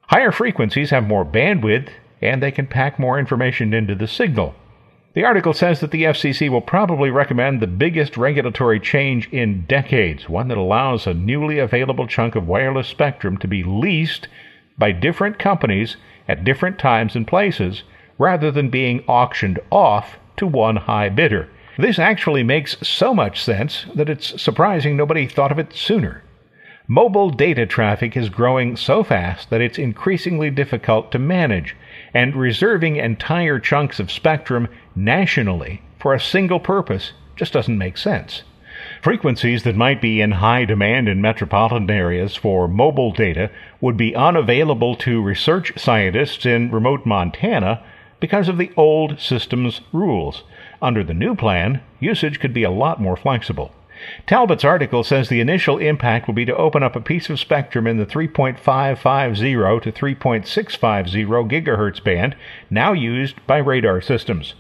Higher 0.09 0.33
frequencies 0.33 0.91
have 0.91 1.07
more 1.07 1.25
bandwidth 1.25 1.89
and 2.23 2.43
they 2.43 2.51
can 2.51 2.67
pack 2.67 2.99
more 2.99 3.19
information 3.19 3.75
into 3.75 3.95
the 3.95 4.09
signal. 4.09 4.55
The 5.15 5.25
article 5.25 5.53
says 5.53 5.81
that 5.81 5.93
the 5.93 6.05
FCC 6.05 6.49
will 6.49 6.61
probably 6.61 7.11
recommend 7.11 7.61
the 7.61 7.69
biggest 7.69 8.17
regulatory 8.17 8.81
change 8.81 9.29
in 9.29 9.65
decades, 9.67 10.29
one 10.29 10.49
that 10.49 10.59
allows 10.59 11.07
a 11.07 11.15
newly 11.15 11.59
available 11.59 12.09
chunk 12.09 12.35
of 12.35 12.49
wireless 12.49 12.89
spectrum 12.89 13.37
to 13.39 13.47
be 13.47 13.63
leased 13.63 14.27
by 14.77 14.91
different 14.91 15.39
companies 15.39 15.97
at 16.27 16.45
different 16.45 16.79
times 16.79 17.15
and 17.15 17.29
places 17.29 17.85
rather 18.19 18.51
than 18.51 18.71
being 18.71 19.05
auctioned 19.07 19.61
off 19.71 20.19
to 20.37 20.47
one 20.47 20.77
high 20.77 21.09
bidder. 21.09 21.49
This 21.77 21.99
actually 21.99 22.45
makes 22.45 22.77
so 22.87 23.13
much 23.13 23.43
sense 23.43 23.87
that 23.95 24.09
it's 24.09 24.41
surprising 24.41 24.97
nobody 24.97 25.27
thought 25.27 25.51
of 25.51 25.59
it 25.59 25.75
sooner. 25.75 26.23
Mobile 26.87 27.31
data 27.31 27.67
traffic 27.67 28.17
is 28.17 28.29
growing 28.29 28.77
so 28.77 29.03
fast 29.03 29.51
that 29.51 29.61
it's 29.61 29.79
increasingly 29.79 30.51
difficult 30.51 31.11
to 31.11 31.19
manage, 31.19 31.75
and 32.13 32.37
reserving 32.37 32.97
entire 32.97 33.59
chunks 33.59 33.99
of 33.99 34.13
spectrum 34.13 34.69
nationally 34.95 35.83
for 35.99 36.15
a 36.15 36.21
single 36.21 36.61
purpose 36.61 37.13
just 37.37 37.53
doesn't 37.53 37.79
make 37.79 37.97
sense. 37.97 38.43
Frequencies 39.01 39.63
that 39.63 39.75
might 39.75 40.01
be 40.01 40.21
in 40.21 40.33
high 40.33 40.65
demand 40.65 41.09
in 41.09 41.21
metropolitan 41.21 41.91
areas 41.91 42.37
for 42.37 42.69
mobile 42.69 43.13
data 43.13 43.51
would 43.81 43.97
be 43.97 44.15
unavailable 44.15 44.95
to 44.95 45.23
research 45.23 45.73
scientists 45.77 46.45
in 46.45 46.71
remote 46.71 47.07
Montana 47.07 47.83
because 48.21 48.49
of 48.49 48.59
the 48.59 48.71
old 48.77 49.19
system's 49.19 49.81
rules. 49.93 50.45
Under 50.83 51.05
the 51.05 51.15
new 51.15 51.35
plan, 51.35 51.81
usage 52.01 52.41
could 52.41 52.53
be 52.53 52.65
a 52.65 52.71
lot 52.71 53.01
more 53.01 53.17
flexible. 53.17 53.73
Talbot's 54.27 54.65
article 54.65 55.05
says 55.05 55.29
the 55.29 55.41
initial 55.41 55.79
impact 55.79 56.27
will 56.27 56.35
be 56.35 56.45
to 56.47 56.57
open 56.57 56.83
up 56.83 56.97
a 56.97 57.01
piece 57.01 57.29
of 57.29 57.39
spectrum 57.39 57.87
in 57.87 57.99
the 57.99 58.07
3.550 58.07 59.83
to 59.83 59.93
3.650 59.93 61.49
gigahertz 61.49 62.03
band 62.03 62.35
now 62.71 62.93
used 62.93 63.47
by 63.47 63.59
radar 63.59 64.01
systems. 64.01 64.55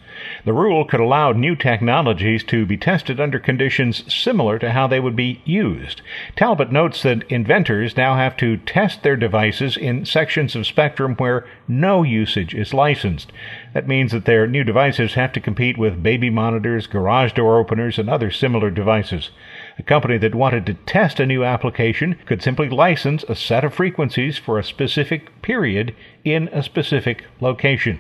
The 0.45 0.53
rule 0.53 0.85
could 0.85 1.01
allow 1.01 1.33
new 1.33 1.57
technologies 1.57 2.45
to 2.45 2.65
be 2.65 2.77
tested 2.77 3.19
under 3.19 3.41
conditions 3.41 4.05
similar 4.13 4.61
to 4.61 4.71
how 4.71 4.87
they 4.87 5.01
would 5.01 5.17
be 5.17 5.41
used. 5.45 6.03
Talbot 6.37 6.71
notes 6.71 7.03
that 7.03 7.25
inventors 7.25 7.97
now 7.97 8.15
have 8.15 8.37
to 8.37 8.59
test 8.59 9.03
their 9.03 9.17
devices 9.17 9.77
in 9.77 10.05
sections 10.05 10.55
of 10.55 10.67
spectrum 10.67 11.15
where 11.17 11.47
no 11.67 12.03
usage 12.05 12.55
is 12.55 12.73
licensed. 12.73 13.33
That 13.73 13.89
means 13.89 14.13
that 14.13 14.25
their 14.25 14.47
new 14.47 14.63
devices 14.63 15.15
have 15.15 15.33
to 15.33 15.41
compete 15.41 15.77
with 15.77 16.03
baby 16.03 16.31
monitors, 16.31 16.87
garage 16.87 17.33
door 17.33 17.59
openers, 17.59 17.99
and 17.99 18.09
other 18.09 18.31
similar 18.31 18.71
devices. 18.71 19.31
A 19.77 19.83
company 19.83 20.19
that 20.19 20.37
wanted 20.37 20.67
to 20.67 20.75
test 20.75 21.19
a 21.19 21.27
new 21.27 21.43
application 21.43 22.17
could 22.27 22.43
simply 22.43 22.69
license 22.69 23.25
a 23.29 23.35
set 23.35 23.65
of 23.65 23.75
frequencies 23.75 24.39
for 24.39 24.59
a 24.59 24.65
specific 24.65 25.43
period 25.43 25.95
in 26.25 26.49
a 26.53 26.63
specific 26.63 27.25
location. 27.41 27.99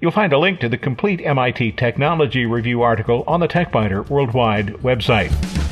You'll 0.00 0.12
find 0.12 0.32
a 0.32 0.38
link 0.38 0.60
to 0.60 0.68
the 0.68 0.78
complete 0.78 1.20
MIT 1.20 1.72
Technology 1.72 2.46
Review 2.46 2.82
article 2.82 3.24
on 3.26 3.40
the 3.40 3.48
TechByter 3.48 4.08
Worldwide 4.08 4.74
website. 4.74 5.67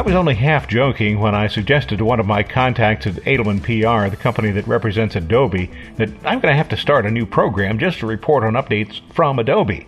I 0.00 0.02
was 0.02 0.14
only 0.14 0.36
half 0.36 0.66
joking 0.66 1.20
when 1.20 1.34
I 1.34 1.46
suggested 1.46 1.98
to 1.98 2.06
one 2.06 2.20
of 2.20 2.26
my 2.26 2.42
contacts 2.42 3.06
at 3.06 3.16
Edelman 3.16 3.62
PR, 3.62 4.08
the 4.08 4.16
company 4.16 4.50
that 4.52 4.66
represents 4.66 5.14
Adobe, 5.14 5.70
that 5.96 6.08
I'm 6.24 6.40
going 6.40 6.50
to 6.50 6.56
have 6.56 6.70
to 6.70 6.76
start 6.78 7.04
a 7.04 7.10
new 7.10 7.26
program 7.26 7.78
just 7.78 7.98
to 7.98 8.06
report 8.06 8.42
on 8.42 8.54
updates 8.54 9.02
from 9.12 9.38
Adobe. 9.38 9.86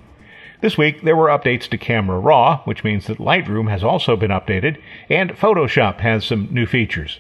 This 0.61 0.77
week, 0.77 1.01
there 1.01 1.17
were 1.17 1.29
updates 1.29 1.67
to 1.71 1.79
Camera 1.79 2.19
Raw, 2.19 2.61
which 2.67 2.85
means 2.85 3.07
that 3.07 3.17
Lightroom 3.17 3.71
has 3.71 3.83
also 3.83 4.15
been 4.15 4.31
updated, 4.31 4.77
and 5.09 5.31
Photoshop 5.31 6.01
has 6.01 6.27
some 6.27 6.47
new 6.51 6.67
features. 6.67 7.19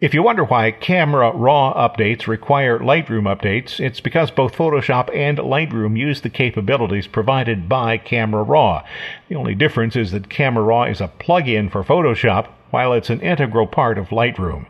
If 0.00 0.14
you 0.14 0.22
wonder 0.22 0.44
why 0.44 0.70
Camera 0.70 1.30
Raw 1.30 1.74
updates 1.74 2.26
require 2.26 2.78
Lightroom 2.78 3.24
updates, 3.24 3.78
it's 3.78 4.00
because 4.00 4.30
both 4.30 4.54
Photoshop 4.54 5.14
and 5.14 5.36
Lightroom 5.36 5.98
use 5.98 6.22
the 6.22 6.30
capabilities 6.30 7.06
provided 7.06 7.68
by 7.68 7.98
Camera 7.98 8.42
Raw. 8.42 8.82
The 9.28 9.34
only 9.34 9.54
difference 9.54 9.96
is 9.96 10.10
that 10.12 10.30
Camera 10.30 10.64
Raw 10.64 10.84
is 10.84 11.02
a 11.02 11.08
plug-in 11.08 11.68
for 11.68 11.84
Photoshop, 11.84 12.46
while 12.70 12.94
it's 12.94 13.10
an 13.10 13.20
integral 13.20 13.66
part 13.66 13.98
of 13.98 14.08
Lightroom. 14.08 14.68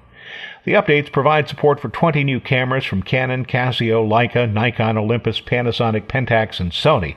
The 0.65 0.73
updates 0.73 1.13
provide 1.13 1.49
support 1.49 1.79
for 1.79 1.91
20 1.91 2.25
new 2.25 2.41
cameras 2.41 2.85
from 2.85 3.05
Canon, 3.05 3.47
Casio, 3.47 4.05
Leica, 4.05 4.53
Nikon, 4.53 4.99
Olympus, 4.99 5.41
Panasonic, 5.41 6.09
Pentax, 6.09 6.59
and 6.59 6.73
Sony. 6.73 7.15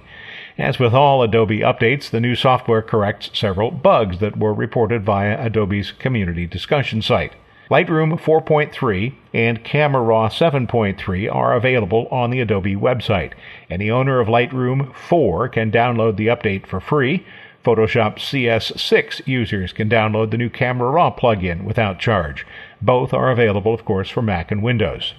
As 0.56 0.78
with 0.78 0.94
all 0.94 1.24
Adobe 1.24 1.62
updates, 1.62 2.12
the 2.12 2.22
new 2.22 2.36
software 2.36 2.84
corrects 2.84 3.32
several 3.34 3.72
bugs 3.72 4.20
that 4.20 4.38
were 4.38 4.54
reported 4.54 5.04
via 5.04 5.44
Adobe's 5.44 5.92
community 5.92 6.46
discussion 6.46 7.02
site. 7.02 7.34
Lightroom 7.74 8.22
4.3 8.22 9.16
and 9.34 9.64
Camera 9.64 10.04
Raw 10.04 10.30
7.3 10.30 11.34
are 11.34 11.56
available 11.56 12.08
on 12.12 12.30
the 12.30 12.40
Adobe 12.40 12.76
website. 12.76 13.34
Any 13.68 13.90
owner 13.90 14.20
of 14.20 14.28
Lightroom 14.28 14.96
4 14.96 15.50
can 15.50 15.72
download 15.72 16.16
the 16.18 16.28
update 16.28 16.68
for 16.68 16.80
free. 16.80 17.26
Photoshop 17.66 18.18
CS6 18.18 19.26
users 19.26 19.74
can 19.74 19.90
download 19.90 20.30
the 20.30 20.38
new 20.38 20.52
Camera 20.52 20.92
Raw 20.92 21.16
plugin 21.16 21.64
without 21.64 21.98
charge. 21.98 22.46
Both 22.80 23.12
are 23.12 23.32
available, 23.32 23.74
of 23.74 23.86
course, 23.86 24.08
for 24.08 24.22
Mac 24.22 24.52
and 24.52 24.62
Windows. 24.62 25.16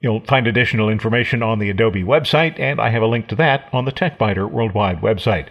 You'll 0.00 0.20
find 0.20 0.46
additional 0.46 0.88
information 0.88 1.42
on 1.42 1.58
the 1.58 1.70
Adobe 1.70 2.04
website, 2.04 2.56
and 2.60 2.80
I 2.80 2.90
have 2.90 3.02
a 3.02 3.08
link 3.08 3.26
to 3.30 3.34
that 3.34 3.68
on 3.72 3.84
the 3.84 3.90
TechByter 3.90 4.48
Worldwide 4.48 5.00
website. 5.00 5.48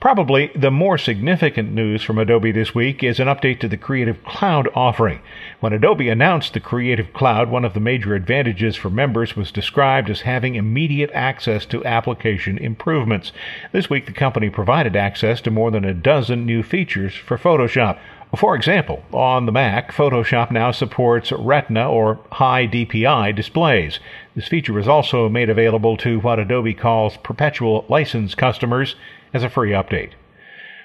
Probably 0.00 0.50
the 0.54 0.70
more 0.70 0.98
significant 0.98 1.72
news 1.72 2.02
from 2.02 2.18
Adobe 2.18 2.52
this 2.52 2.74
week 2.74 3.02
is 3.02 3.18
an 3.18 3.28
update 3.28 3.60
to 3.60 3.68
the 3.68 3.78
Creative 3.78 4.22
Cloud 4.24 4.68
offering. 4.74 5.20
When 5.60 5.72
Adobe 5.72 6.10
announced 6.10 6.52
the 6.52 6.60
Creative 6.60 7.12
Cloud, 7.14 7.48
one 7.48 7.64
of 7.64 7.72
the 7.72 7.80
major 7.80 8.14
advantages 8.14 8.76
for 8.76 8.90
members 8.90 9.36
was 9.36 9.50
described 9.50 10.10
as 10.10 10.20
having 10.20 10.54
immediate 10.54 11.10
access 11.14 11.64
to 11.66 11.84
application 11.84 12.58
improvements. 12.58 13.32
This 13.72 13.88
week, 13.88 14.04
the 14.04 14.12
company 14.12 14.50
provided 14.50 14.96
access 14.96 15.40
to 15.40 15.50
more 15.50 15.70
than 15.70 15.84
a 15.84 15.94
dozen 15.94 16.44
new 16.44 16.62
features 16.62 17.14
for 17.14 17.38
Photoshop. 17.38 17.98
For 18.36 18.54
example, 18.54 19.02
on 19.12 19.46
the 19.46 19.52
Mac, 19.52 19.92
Photoshop 19.92 20.50
now 20.50 20.70
supports 20.70 21.32
Retina 21.32 21.90
or 21.90 22.20
high 22.32 22.66
DPI 22.66 23.34
displays. 23.34 23.98
This 24.34 24.46
feature 24.46 24.78
is 24.78 24.86
also 24.86 25.30
made 25.30 25.48
available 25.48 25.96
to 25.98 26.20
what 26.20 26.38
Adobe 26.38 26.74
calls 26.74 27.16
perpetual 27.16 27.86
license 27.88 28.34
customers 28.34 28.94
as 29.32 29.42
a 29.42 29.48
free 29.48 29.70
update. 29.70 30.10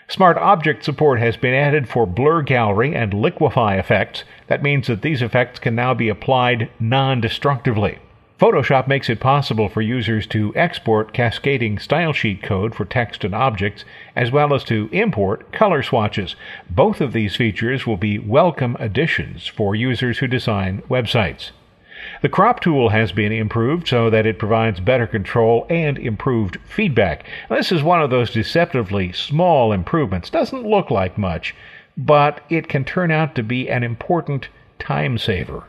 Smart 0.08 0.38
object 0.38 0.86
support 0.86 1.20
has 1.20 1.36
been 1.36 1.54
added 1.54 1.90
for 1.90 2.06
blur 2.06 2.42
gallery 2.42 2.96
and 2.96 3.12
liquify 3.12 3.78
effects. 3.78 4.24
That 4.48 4.64
means 4.64 4.88
that 4.88 5.02
these 5.02 5.22
effects 5.22 5.60
can 5.60 5.76
now 5.76 5.94
be 5.94 6.08
applied 6.08 6.70
non 6.80 7.20
destructively. 7.20 8.00
Photoshop 8.42 8.88
makes 8.88 9.08
it 9.08 9.20
possible 9.20 9.70
for 9.70 9.84
users 9.84 10.26
to 10.26 10.52
export 10.56 11.14
cascading 11.14 11.78
stylesheet 11.78 12.42
code 12.42 12.74
for 12.74 12.86
text 12.86 13.24
and 13.24 13.36
objects, 13.36 13.86
as 14.16 14.32
well 14.32 14.56
as 14.56 14.64
to 14.64 14.90
import 14.92 15.52
color 15.52 15.84
swatches. 15.84 16.36
Both 16.68 17.02
of 17.02 17.14
these 17.14 17.36
features 17.36 17.86
will 17.86 17.98
be 17.98 18.18
welcome 18.18 18.76
additions 18.80 19.46
for 19.46 19.76
users 19.76 20.18
who 20.18 20.26
design 20.26 20.82
websites. 20.90 21.52
The 22.24 22.30
crop 22.30 22.62
tool 22.62 22.90
has 22.90 23.12
been 23.12 23.32
improved 23.32 23.88
so 23.88 24.10
that 24.10 24.26
it 24.26 24.40
provides 24.40 24.80
better 24.80 25.06
control 25.06 25.68
and 25.70 26.00
improved 26.00 26.58
feedback. 26.66 27.24
This 27.48 27.72
is 27.72 27.84
one 27.84 28.02
of 28.02 28.10
those 28.10 28.34
deceptively 28.34 29.12
small 29.12 29.72
improvements. 29.72 30.32
Doesn't 30.32 30.66
look 30.66 30.90
like 30.90 31.16
much, 31.16 31.54
but 31.96 32.42
it 32.50 32.68
can 32.68 32.86
turn 32.86 33.12
out 33.12 33.36
to 33.36 33.44
be 33.44 33.70
an 33.70 33.84
important 33.84 34.50
time 34.80 35.20
saver. 35.20 35.66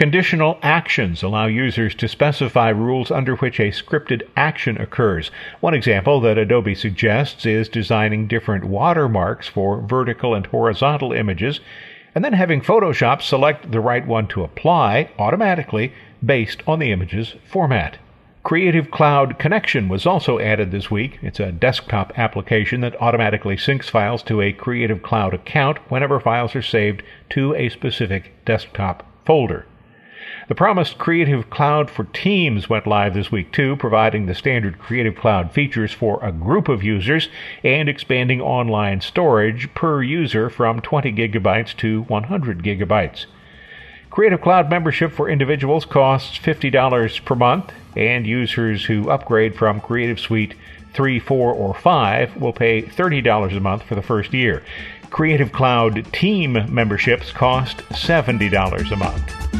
Conditional 0.00 0.58
actions 0.62 1.22
allow 1.22 1.44
users 1.44 1.94
to 1.96 2.08
specify 2.08 2.70
rules 2.70 3.10
under 3.10 3.36
which 3.36 3.60
a 3.60 3.70
scripted 3.70 4.26
action 4.34 4.80
occurs. 4.80 5.30
One 5.60 5.74
example 5.74 6.22
that 6.22 6.38
Adobe 6.38 6.74
suggests 6.74 7.44
is 7.44 7.68
designing 7.68 8.26
different 8.26 8.64
watermarks 8.64 9.46
for 9.46 9.82
vertical 9.82 10.34
and 10.34 10.46
horizontal 10.46 11.12
images 11.12 11.60
and 12.14 12.24
then 12.24 12.32
having 12.32 12.62
Photoshop 12.62 13.20
select 13.20 13.72
the 13.72 13.80
right 13.80 14.06
one 14.06 14.26
to 14.28 14.42
apply 14.42 15.10
automatically 15.18 15.92
based 16.24 16.62
on 16.66 16.78
the 16.78 16.92
image's 16.92 17.34
format. 17.44 17.98
Creative 18.42 18.90
Cloud 18.90 19.38
Connection 19.38 19.90
was 19.90 20.06
also 20.06 20.38
added 20.38 20.70
this 20.70 20.90
week. 20.90 21.18
It's 21.20 21.40
a 21.40 21.52
desktop 21.52 22.18
application 22.18 22.80
that 22.80 22.98
automatically 23.02 23.56
syncs 23.56 23.90
files 23.90 24.22
to 24.22 24.40
a 24.40 24.54
Creative 24.54 25.02
Cloud 25.02 25.34
account 25.34 25.76
whenever 25.90 26.18
files 26.18 26.56
are 26.56 26.62
saved 26.62 27.02
to 27.28 27.54
a 27.54 27.68
specific 27.68 28.32
desktop 28.46 29.06
folder. 29.26 29.66
The 30.48 30.54
promised 30.54 30.98
Creative 30.98 31.48
Cloud 31.48 31.90
for 31.90 32.04
Teams 32.04 32.68
went 32.68 32.86
live 32.86 33.14
this 33.14 33.30
week 33.30 33.52
too, 33.52 33.76
providing 33.76 34.26
the 34.26 34.34
standard 34.34 34.78
Creative 34.78 35.14
Cloud 35.14 35.52
features 35.52 35.92
for 35.92 36.18
a 36.22 36.32
group 36.32 36.68
of 36.68 36.82
users 36.82 37.28
and 37.62 37.88
expanding 37.88 38.40
online 38.40 39.00
storage 39.00 39.72
per 39.74 40.02
user 40.02 40.50
from 40.50 40.80
20 40.80 41.12
gigabytes 41.12 41.76
to 41.76 42.02
100 42.02 42.62
gigabytes. 42.62 43.26
Creative 44.10 44.40
Cloud 44.40 44.68
membership 44.68 45.12
for 45.12 45.30
individuals 45.30 45.84
costs 45.84 46.36
$50 46.36 47.24
per 47.24 47.34
month, 47.36 47.72
and 47.94 48.26
users 48.26 48.86
who 48.86 49.08
upgrade 49.08 49.54
from 49.54 49.80
Creative 49.80 50.18
Suite 50.18 50.54
3, 50.94 51.20
4, 51.20 51.52
or 51.52 51.74
5 51.74 52.36
will 52.36 52.52
pay 52.52 52.82
$30 52.82 53.56
a 53.56 53.60
month 53.60 53.84
for 53.84 53.94
the 53.94 54.02
first 54.02 54.34
year. 54.34 54.64
Creative 55.10 55.52
Cloud 55.52 56.12
Team 56.12 56.52
memberships 56.68 57.30
cost 57.30 57.78
$70 57.90 58.90
a 58.90 58.96
month. 58.96 59.59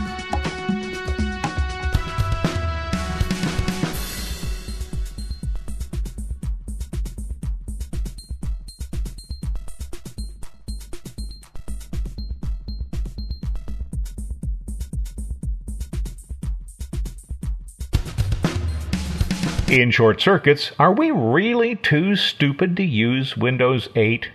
In 19.70 19.92
short 19.92 20.20
circuits, 20.20 20.72
are 20.80 20.92
we 20.92 21.12
really 21.12 21.76
too 21.76 22.16
stupid 22.16 22.76
to 22.76 22.82
use 22.82 23.36
Windows 23.36 23.88
8? 23.94 24.28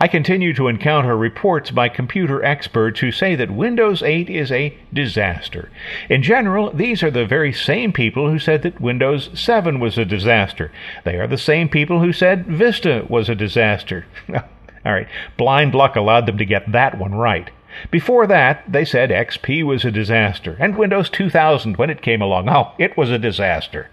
I 0.00 0.08
continue 0.08 0.54
to 0.54 0.68
encounter 0.68 1.18
reports 1.18 1.70
by 1.70 1.90
computer 1.90 2.42
experts 2.42 3.00
who 3.00 3.12
say 3.12 3.34
that 3.34 3.50
Windows 3.50 4.02
8 4.02 4.30
is 4.30 4.50
a 4.50 4.74
disaster. 4.90 5.68
In 6.08 6.22
general, 6.22 6.72
these 6.72 7.02
are 7.02 7.10
the 7.10 7.26
very 7.26 7.52
same 7.52 7.92
people 7.92 8.30
who 8.30 8.38
said 8.38 8.62
that 8.62 8.80
Windows 8.80 9.28
7 9.34 9.80
was 9.80 9.98
a 9.98 10.06
disaster. 10.06 10.72
They 11.04 11.16
are 11.16 11.26
the 11.26 11.36
same 11.36 11.68
people 11.68 12.00
who 12.00 12.14
said 12.14 12.46
Vista 12.46 13.04
was 13.06 13.28
a 13.28 13.34
disaster. 13.34 14.06
All 14.34 14.94
right, 14.94 15.08
blind 15.36 15.74
luck 15.74 15.94
allowed 15.94 16.24
them 16.24 16.38
to 16.38 16.46
get 16.46 16.72
that 16.72 16.96
one 16.96 17.14
right. 17.14 17.50
Before 17.90 18.26
that, 18.28 18.64
they 18.66 18.86
said 18.86 19.10
XP 19.10 19.62
was 19.62 19.84
a 19.84 19.90
disaster, 19.90 20.56
and 20.58 20.78
Windows 20.78 21.10
2000, 21.10 21.76
when 21.76 21.90
it 21.90 22.00
came 22.00 22.22
along, 22.22 22.48
oh, 22.48 22.72
it 22.78 22.96
was 22.96 23.10
a 23.10 23.18
disaster. 23.18 23.90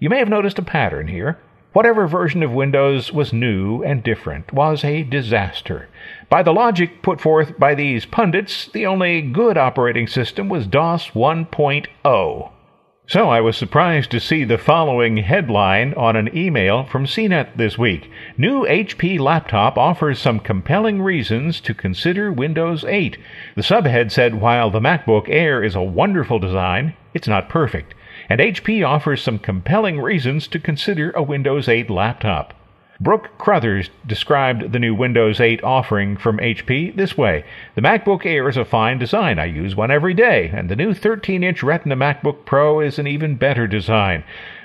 You 0.00 0.08
may 0.08 0.18
have 0.18 0.28
noticed 0.28 0.60
a 0.60 0.62
pattern 0.62 1.08
here. 1.08 1.38
Whatever 1.72 2.06
version 2.06 2.44
of 2.44 2.52
Windows 2.52 3.12
was 3.12 3.32
new 3.32 3.82
and 3.82 4.00
different 4.00 4.52
was 4.52 4.84
a 4.84 5.02
disaster. 5.02 5.88
By 6.30 6.44
the 6.44 6.52
logic 6.52 7.02
put 7.02 7.20
forth 7.20 7.58
by 7.58 7.74
these 7.74 8.06
pundits, 8.06 8.68
the 8.68 8.86
only 8.86 9.20
good 9.22 9.58
operating 9.58 10.06
system 10.06 10.48
was 10.48 10.68
DOS 10.68 11.08
1.0. 11.10 12.50
So 13.08 13.28
I 13.28 13.40
was 13.40 13.56
surprised 13.56 14.12
to 14.12 14.20
see 14.20 14.44
the 14.44 14.56
following 14.56 15.16
headline 15.16 15.94
on 15.94 16.14
an 16.14 16.30
email 16.36 16.84
from 16.84 17.04
CNET 17.04 17.56
this 17.56 17.76
week. 17.76 18.08
New 18.36 18.66
HP 18.66 19.18
laptop 19.18 19.76
offers 19.76 20.20
some 20.20 20.38
compelling 20.38 21.02
reasons 21.02 21.60
to 21.62 21.74
consider 21.74 22.30
Windows 22.30 22.84
8. 22.84 23.18
The 23.56 23.62
subhead 23.62 24.12
said 24.12 24.36
while 24.36 24.70
the 24.70 24.78
MacBook 24.78 25.28
Air 25.28 25.64
is 25.64 25.74
a 25.74 25.82
wonderful 25.82 26.38
design, 26.38 26.94
it's 27.14 27.26
not 27.26 27.48
perfect 27.48 27.94
and 28.28 28.40
HP 28.40 28.86
offers 28.86 29.22
some 29.22 29.38
compelling 29.38 30.00
reasons 30.00 30.46
to 30.48 30.58
consider 30.58 31.10
a 31.12 31.22
Windows 31.22 31.68
8 31.68 31.88
laptop. 31.88 32.54
Brooke 33.00 33.38
Crothers 33.38 33.90
described 34.06 34.72
the 34.72 34.78
new 34.78 34.92
Windows 34.92 35.40
8 35.40 35.62
offering 35.62 36.16
from 36.16 36.38
HP 36.38 36.96
this 36.96 37.16
way 37.16 37.44
The 37.76 37.80
MacBook 37.80 38.26
Air 38.26 38.48
is 38.48 38.56
a 38.56 38.64
fine 38.64 38.98
design. 38.98 39.38
I 39.38 39.44
use 39.44 39.76
one 39.76 39.92
every 39.92 40.14
day, 40.14 40.50
and 40.52 40.68
the 40.68 40.76
new 40.76 40.92
13 40.92 41.44
inch 41.44 41.62
Retina 41.62 41.96
MacBook 41.96 42.44
Pro 42.44 42.80
is 42.80 42.98
an 42.98 43.06
even 43.06 43.36
better 43.36 43.68
design. 43.68 44.24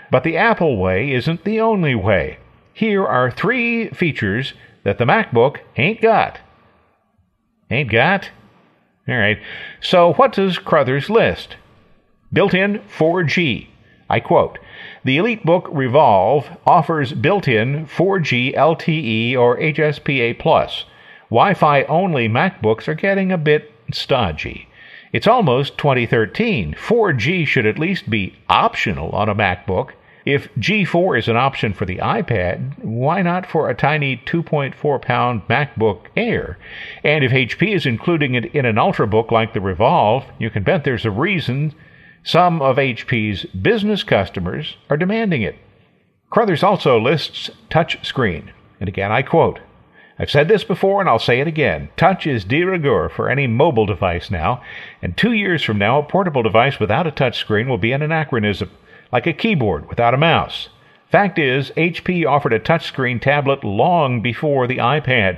But 0.10 0.24
the 0.24 0.36
Apple 0.36 0.78
way 0.78 1.12
isn't 1.12 1.44
the 1.44 1.62
only 1.62 1.94
way. 1.94 2.40
Here 2.74 3.06
are 3.06 3.30
three 3.30 3.90
features 3.90 4.54
that 4.84 4.98
the 4.98 5.06
MacBook 5.06 5.58
ain't 5.78 6.02
got. 6.02 6.40
Ain't 7.70 7.92
got? 7.92 8.32
All 9.08 9.16
right. 9.16 9.40
So, 9.80 10.14
what 10.14 10.34
does 10.34 10.58
Crothers 10.58 11.10
list? 11.10 11.56
Built 12.34 12.56
in 12.56 12.80
4G. 12.98 13.68
I 14.10 14.20
quote 14.20 14.58
The 15.04 15.18
EliteBook 15.18 15.68
Revolve 15.72 16.50
offers 16.66 17.14
built 17.14 17.48
in 17.48 17.86
4G 17.86 18.56
LTE 18.56 19.38
or 19.38 19.58
HSPA. 19.58 20.38
Plus. 20.40 20.86
Wi 21.30 21.54
Fi 21.54 21.84
only 21.84 22.28
MacBooks 22.28 22.88
are 22.88 22.96
getting 22.96 23.32
a 23.32 23.38
bit 23.38 23.72
stodgy. 23.92 24.68
It's 25.12 25.28
almost 25.28 25.78
2013. 25.78 26.74
4G 26.74 27.46
should 27.46 27.68
at 27.68 27.78
least 27.78 28.10
be 28.10 28.36
optional 28.50 29.12
on 29.12 29.30
a 29.30 29.36
MacBook. 29.36 29.92
If 30.26 30.52
G4 30.56 31.20
is 31.20 31.28
an 31.28 31.36
option 31.36 31.74
for 31.74 31.86
the 31.86 31.98
iPad, 31.98 32.84
why 32.84 33.22
not 33.22 33.46
for 33.46 33.70
a 33.70 33.76
tiny 33.76 34.18
2.4 34.18 35.02
pound 35.02 35.48
MacBook 35.48 36.06
Air? 36.16 36.58
And 37.04 37.24
if 37.24 37.32
HP 37.32 37.76
is 37.76 37.86
including 37.86 38.34
it 38.34 38.46
in 38.56 38.66
an 38.66 38.78
Ultrabook 38.78 39.32
like 39.32 39.54
the 39.54 39.62
Revolve, 39.62 40.24
you 40.40 40.50
can 40.50 40.64
bet 40.64 40.84
there's 40.84 41.06
a 41.06 41.12
reason 41.12 41.76
some 42.24 42.62
of 42.62 42.78
HP's 42.78 43.46
business 43.46 44.04
customers 44.04 44.78
are 44.90 44.98
demanding 44.98 45.42
it. 45.42 45.56
Crothers 46.30 46.64
also 46.64 47.00
lists 47.00 47.50
touch 47.70 48.04
screen. 48.06 48.52
And 48.80 48.90
again, 48.90 49.12
I 49.12 49.22
quote, 49.22 49.60
I've 50.18 50.32
said 50.32 50.48
this 50.48 50.64
before 50.64 51.02
and 51.02 51.10
I'll 51.10 51.20
say 51.20 51.40
it 51.40 51.48
again. 51.48 51.90
Touch 51.98 52.26
is 52.26 52.46
de 52.46 52.64
rigueur 52.64 53.10
for 53.10 53.30
any 53.30 53.48
mobile 53.48 53.86
device 53.86 54.32
now, 54.32 54.62
and 55.02 55.18
two 55.18 55.34
years 55.34 55.64
from 55.64 55.78
now, 55.78 56.00
a 56.00 56.04
portable 56.04 56.44
device 56.44 56.80
without 56.80 57.08
a 57.08 57.12
touch 57.12 57.38
screen 57.38 57.68
will 57.68 57.78
be 57.78 57.92
an 57.92 58.02
anachronism, 58.02 58.70
like 59.12 59.28
a 59.28 59.34
keyboard 59.34 59.90
without 59.90 60.14
a 60.14 60.18
mouse. 60.18 60.70
Fact 61.14 61.38
is, 61.38 61.70
HP 61.78 62.26
offered 62.26 62.54
a 62.54 62.60
touchscreen 62.60 63.22
tablet 63.22 63.64
long 63.64 64.22
before 64.22 64.66
the 64.66 64.78
iPad. 64.78 65.38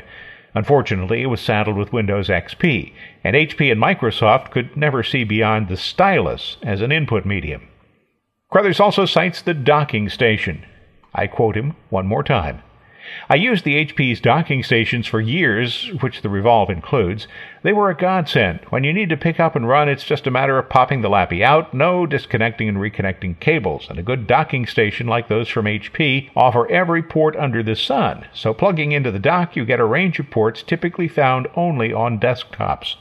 Unfortunately, 0.55 1.21
it 1.21 1.27
was 1.27 1.41
saddled 1.41 1.75
with 1.75 1.91
Windows 1.91 2.29
XP, 2.29 2.93
and 3.23 3.35
HP 3.35 3.71
and 3.71 3.81
Microsoft 3.81 4.51
could 4.51 4.75
never 4.77 5.03
see 5.03 5.25
beyond 5.25 5.67
the 5.67 5.75
stylus 5.75 6.55
as 6.63 6.81
an 6.81 6.93
input 6.93 7.25
medium. 7.25 7.67
Crothers 8.49 8.79
also 8.79 9.05
cites 9.05 9.41
the 9.41 9.53
docking 9.53 10.07
station. 10.07 10.65
I 11.13 11.27
quote 11.27 11.57
him 11.57 11.75
one 11.89 12.07
more 12.07 12.23
time. 12.23 12.61
I 13.29 13.35
used 13.35 13.63
the 13.63 13.85
HP's 13.85 14.19
docking 14.19 14.63
stations 14.63 15.07
for 15.07 15.19
years, 15.19 15.91
which 16.01 16.21
the 16.21 16.29
Revolve 16.29 16.69
includes. 16.69 17.27
They 17.63 17.73
were 17.73 17.89
a 17.89 17.95
godsend. 17.95 18.59
When 18.69 18.83
you 18.83 18.93
need 18.93 19.09
to 19.09 19.17
pick 19.17 19.39
up 19.39 19.55
and 19.55 19.67
run, 19.67 19.89
it's 19.89 20.03
just 20.03 20.27
a 20.27 20.31
matter 20.31 20.57
of 20.57 20.69
popping 20.69 21.01
the 21.01 21.09
lappy 21.09 21.43
out, 21.43 21.73
no 21.73 22.05
disconnecting 22.05 22.69
and 22.69 22.77
reconnecting 22.77 23.39
cables. 23.39 23.87
And 23.89 23.97
a 23.99 24.03
good 24.03 24.27
docking 24.27 24.65
station 24.65 25.07
like 25.07 25.27
those 25.27 25.49
from 25.49 25.65
HP 25.65 26.29
offer 26.35 26.69
every 26.71 27.03
port 27.03 27.35
under 27.35 27.63
the 27.63 27.75
sun. 27.75 28.25
So 28.33 28.53
plugging 28.53 28.91
into 28.91 29.11
the 29.11 29.19
dock, 29.19 29.55
you 29.55 29.65
get 29.65 29.79
a 29.79 29.85
range 29.85 30.19
of 30.19 30.29
ports 30.29 30.63
typically 30.63 31.07
found 31.07 31.47
only 31.55 31.93
on 31.93 32.19
desktops. 32.19 32.95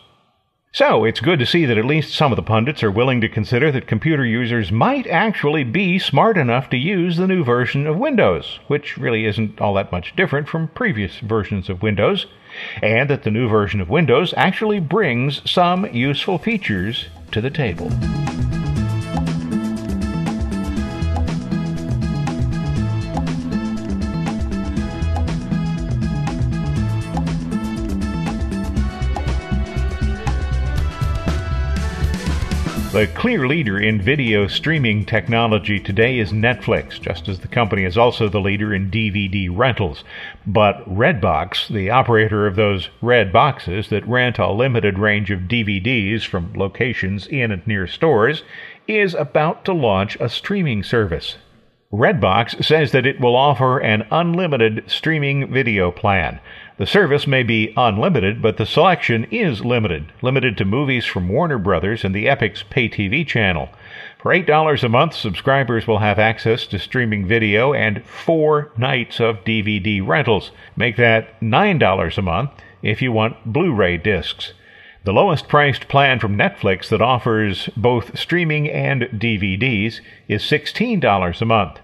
So, 0.75 1.05
it's 1.05 1.21
good 1.21 1.39
to 1.39 1.47
see 1.47 1.67
that 1.67 1.79
at 1.79 1.85
least 1.85 2.17
some 2.17 2.33
of 2.33 2.37
the 2.37 2.43
pundits 2.43 2.83
are 2.83 2.91
willing 2.91 3.21
to 3.21 3.29
consider 3.29 3.71
that 3.71 3.87
computer 3.87 4.27
users 4.27 4.73
might 4.73 5.07
actually 5.07 5.63
be 5.63 6.01
smart 6.01 6.37
enough 6.37 6.69
to 6.71 6.77
use 6.77 7.17
the 7.17 7.29
new 7.29 7.45
version 7.45 7.87
of 7.87 7.97
Windows, 7.97 8.59
which 8.67 8.99
really 8.99 9.25
isn't 9.25 9.61
all 9.61 9.75
that 9.75 9.93
much 9.93 10.17
different 10.17 10.49
from 10.49 10.67
previous 10.67 11.21
versions 11.21 11.71
of 11.71 11.81
Windows, 11.81 12.27
and 12.83 13.09
that 13.09 13.23
the 13.23 13.31
new 13.31 13.49
version 13.49 13.81
of 13.81 13.89
Windows 13.89 14.35
actually 14.37 14.81
brings 14.81 15.49
some 15.49 15.87
useful 15.95 16.39
features 16.39 17.07
to 17.31 17.41
the 17.41 17.51
table. 17.51 17.89
The 32.95 33.09
clear 33.09 33.49
leader 33.49 33.77
in 33.77 34.01
video 34.01 34.47
streaming 34.47 35.05
technology 35.05 35.81
today 35.81 36.21
is 36.21 36.31
Netflix, 36.31 37.01
just 37.01 37.27
as 37.27 37.41
the 37.41 37.49
company 37.49 37.83
is 37.83 37.99
also 37.99 38.29
the 38.29 38.41
leader 38.41 38.73
in 38.73 38.89
DVD 38.89 39.49
rentals. 39.51 40.05
But 40.47 40.89
Redbox, 40.89 41.67
the 41.67 41.91
operator 41.91 42.47
of 42.47 42.55
those 42.55 42.91
red 43.03 43.33
boxes 43.33 43.89
that 43.89 44.07
rent 44.07 44.39
a 44.39 44.53
limited 44.53 45.01
range 45.01 45.33
of 45.33 45.49
DVDs 45.49 46.25
from 46.25 46.53
locations 46.55 47.27
in 47.27 47.51
and 47.51 47.67
near 47.67 47.89
stores, 47.89 48.45
is 48.87 49.13
about 49.15 49.65
to 49.65 49.73
launch 49.73 50.17
a 50.21 50.29
streaming 50.29 50.85
service. 50.85 51.37
Redbox 51.93 52.65
says 52.65 52.93
that 52.93 53.07
it 53.07 53.21
will 53.21 53.35
offer 53.35 53.79
an 53.79 54.07
unlimited 54.13 54.85
streaming 54.87 55.53
video 55.53 55.91
plan. 55.91 56.39
The 56.77 56.87
service 56.87 57.25
may 57.29 57.45
be 57.45 57.73
unlimited, 57.77 58.43
but 58.43 58.57
the 58.57 58.67
selection 58.67 59.29
is 59.31 59.65
limited, 59.65 60.07
limited 60.23 60.59
to 60.59 60.65
movies 60.65 61.05
from 61.05 61.29
Warner 61.29 61.57
Brothers 61.57 62.03
and 62.03 62.13
the 62.13 62.27
Epix 62.27 62.69
pay 62.69 62.89
TV 62.89 63.25
channel. 63.25 63.69
For 64.21 64.35
$8 64.35 64.83
a 64.83 64.89
month, 64.89 65.15
subscribers 65.15 65.87
will 65.87 65.99
have 65.99 66.19
access 66.19 66.67
to 66.67 66.81
streaming 66.81 67.29
video 67.29 67.73
and 67.73 68.05
four 68.05 68.73
nights 68.77 69.21
of 69.21 69.45
DVD 69.45 70.05
rentals. 70.05 70.51
Make 70.75 70.97
that 70.97 71.41
$9 71.41 72.19
a 72.19 72.23
month 72.23 72.51
if 72.83 73.01
you 73.01 73.13
want 73.13 73.53
Blu 73.53 73.73
ray 73.73 73.97
discs. 73.97 74.53
The 75.05 75.13
lowest 75.13 75.47
priced 75.47 75.87
plan 75.87 76.19
from 76.19 76.37
Netflix 76.37 76.89
that 76.89 77.01
offers 77.01 77.69
both 77.77 78.19
streaming 78.19 78.69
and 78.69 79.03
DVDs 79.03 80.01
is 80.27 80.43
$16 80.43 81.41
a 81.41 81.45
month. 81.45 81.79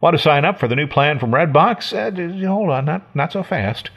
Want 0.00 0.16
to 0.16 0.22
sign 0.22 0.46
up 0.46 0.58
for 0.58 0.68
the 0.68 0.74
new 0.74 0.86
plan 0.86 1.18
from 1.18 1.32
Redbox? 1.32 1.92
Uh, 1.92 2.48
hold 2.48 2.70
on, 2.70 2.86
not, 2.86 3.14
not 3.14 3.30
so 3.30 3.42
fast. 3.42 3.90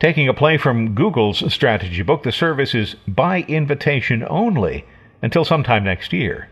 Taking 0.00 0.28
a 0.28 0.34
play 0.34 0.58
from 0.58 0.94
Google's 0.94 1.52
strategy 1.52 2.02
book, 2.02 2.22
the 2.22 2.30
service 2.30 2.72
is 2.72 2.94
by 3.08 3.42
invitation 3.48 4.24
only 4.30 4.84
until 5.22 5.44
sometime 5.44 5.82
next 5.82 6.12
year. 6.12 6.48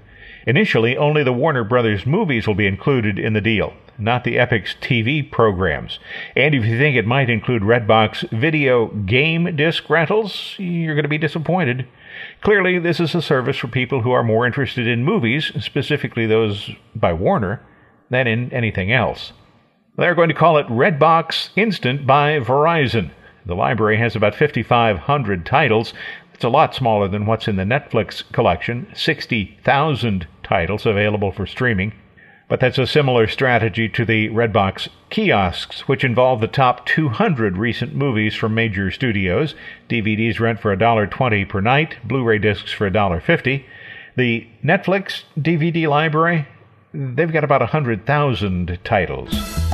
Initially, 0.48 0.96
only 0.96 1.22
the 1.22 1.32
Warner 1.32 1.62
Brothers 1.62 2.06
movies 2.06 2.48
will 2.48 2.56
be 2.56 2.66
included 2.66 3.20
in 3.20 3.34
the 3.34 3.40
deal, 3.40 3.72
not 3.98 4.24
the 4.24 4.34
Epix 4.34 4.74
TV 4.80 5.30
programs. 5.30 6.00
And 6.34 6.56
if 6.56 6.64
you 6.64 6.76
think 6.76 6.96
it 6.96 7.06
might 7.06 7.30
include 7.30 7.62
Redbox 7.62 8.28
video 8.30 8.88
game 8.88 9.54
disc 9.54 9.88
rentals, 9.88 10.56
you're 10.58 10.96
going 10.96 11.04
to 11.04 11.08
be 11.08 11.16
disappointed. 11.16 11.86
Clearly, 12.40 12.80
this 12.80 12.98
is 12.98 13.14
a 13.14 13.22
service 13.22 13.58
for 13.58 13.68
people 13.68 14.02
who 14.02 14.10
are 14.10 14.24
more 14.24 14.44
interested 14.44 14.88
in 14.88 15.04
movies, 15.04 15.52
specifically 15.60 16.26
those 16.26 16.72
by 16.96 17.12
Warner 17.12 17.62
than 18.10 18.26
in 18.26 18.52
anything 18.52 18.92
else. 18.92 19.32
They're 19.96 20.16
going 20.16 20.30
to 20.30 20.34
call 20.34 20.58
it 20.58 20.66
Redbox 20.66 21.50
Instant 21.54 22.08
by 22.08 22.40
Verizon. 22.40 23.12
The 23.46 23.54
library 23.54 23.98
has 23.98 24.16
about 24.16 24.34
5,500 24.34 25.46
titles. 25.46 25.94
It's 26.34 26.44
a 26.44 26.48
lot 26.48 26.74
smaller 26.74 27.08
than 27.08 27.26
what's 27.26 27.48
in 27.48 27.56
the 27.56 27.62
Netflix 27.62 28.22
collection 28.32 28.88
60,000 28.94 30.26
titles 30.42 30.84
available 30.84 31.32
for 31.32 31.46
streaming. 31.46 31.92
But 32.48 32.60
that's 32.60 32.78
a 32.78 32.86
similar 32.86 33.26
strategy 33.26 33.88
to 33.88 34.04
the 34.04 34.28
Redbox 34.28 34.88
kiosks, 35.10 35.88
which 35.88 36.04
involve 36.04 36.40
the 36.40 36.46
top 36.46 36.86
200 36.86 37.56
recent 37.56 37.94
movies 37.94 38.34
from 38.34 38.54
major 38.54 38.90
studios. 38.90 39.54
DVDs 39.88 40.38
rent 40.38 40.60
for 40.60 40.76
$1.20 40.76 41.48
per 41.48 41.60
night, 41.60 41.96
Blu 42.04 42.22
ray 42.22 42.38
discs 42.38 42.72
for 42.72 42.88
$1.50. 42.88 43.64
The 44.16 44.46
Netflix 44.62 45.22
DVD 45.38 45.88
library 45.88 46.46
They've 46.96 47.32
got 47.32 47.44
about 47.44 47.60
100,000 47.60 48.78
titles. 48.82 49.65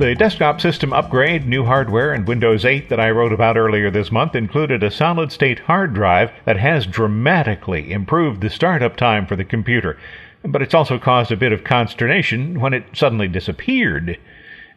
The 0.00 0.14
desktop 0.14 0.62
system 0.62 0.94
upgrade, 0.94 1.46
new 1.46 1.66
hardware, 1.66 2.14
and 2.14 2.26
Windows 2.26 2.64
8 2.64 2.88
that 2.88 2.98
I 2.98 3.10
wrote 3.10 3.34
about 3.34 3.58
earlier 3.58 3.90
this 3.90 4.10
month 4.10 4.34
included 4.34 4.82
a 4.82 4.90
solid 4.90 5.30
state 5.30 5.58
hard 5.58 5.92
drive 5.92 6.30
that 6.46 6.56
has 6.56 6.86
dramatically 6.86 7.92
improved 7.92 8.40
the 8.40 8.48
startup 8.48 8.96
time 8.96 9.26
for 9.26 9.36
the 9.36 9.44
computer. 9.44 9.98
But 10.42 10.62
it's 10.62 10.72
also 10.72 10.98
caused 10.98 11.30
a 11.30 11.36
bit 11.36 11.52
of 11.52 11.64
consternation 11.64 12.60
when 12.60 12.72
it 12.72 12.84
suddenly 12.94 13.28
disappeared. 13.28 14.18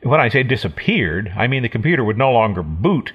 When 0.01 0.19
I 0.19 0.27
say 0.27 0.43
disappeared, 0.43 1.31
I 1.38 1.47
mean 1.47 1.63
the 1.63 1.69
computer 1.69 2.03
would 2.03 2.17
no 2.17 2.33
longer 2.33 2.62
boot 2.62 3.13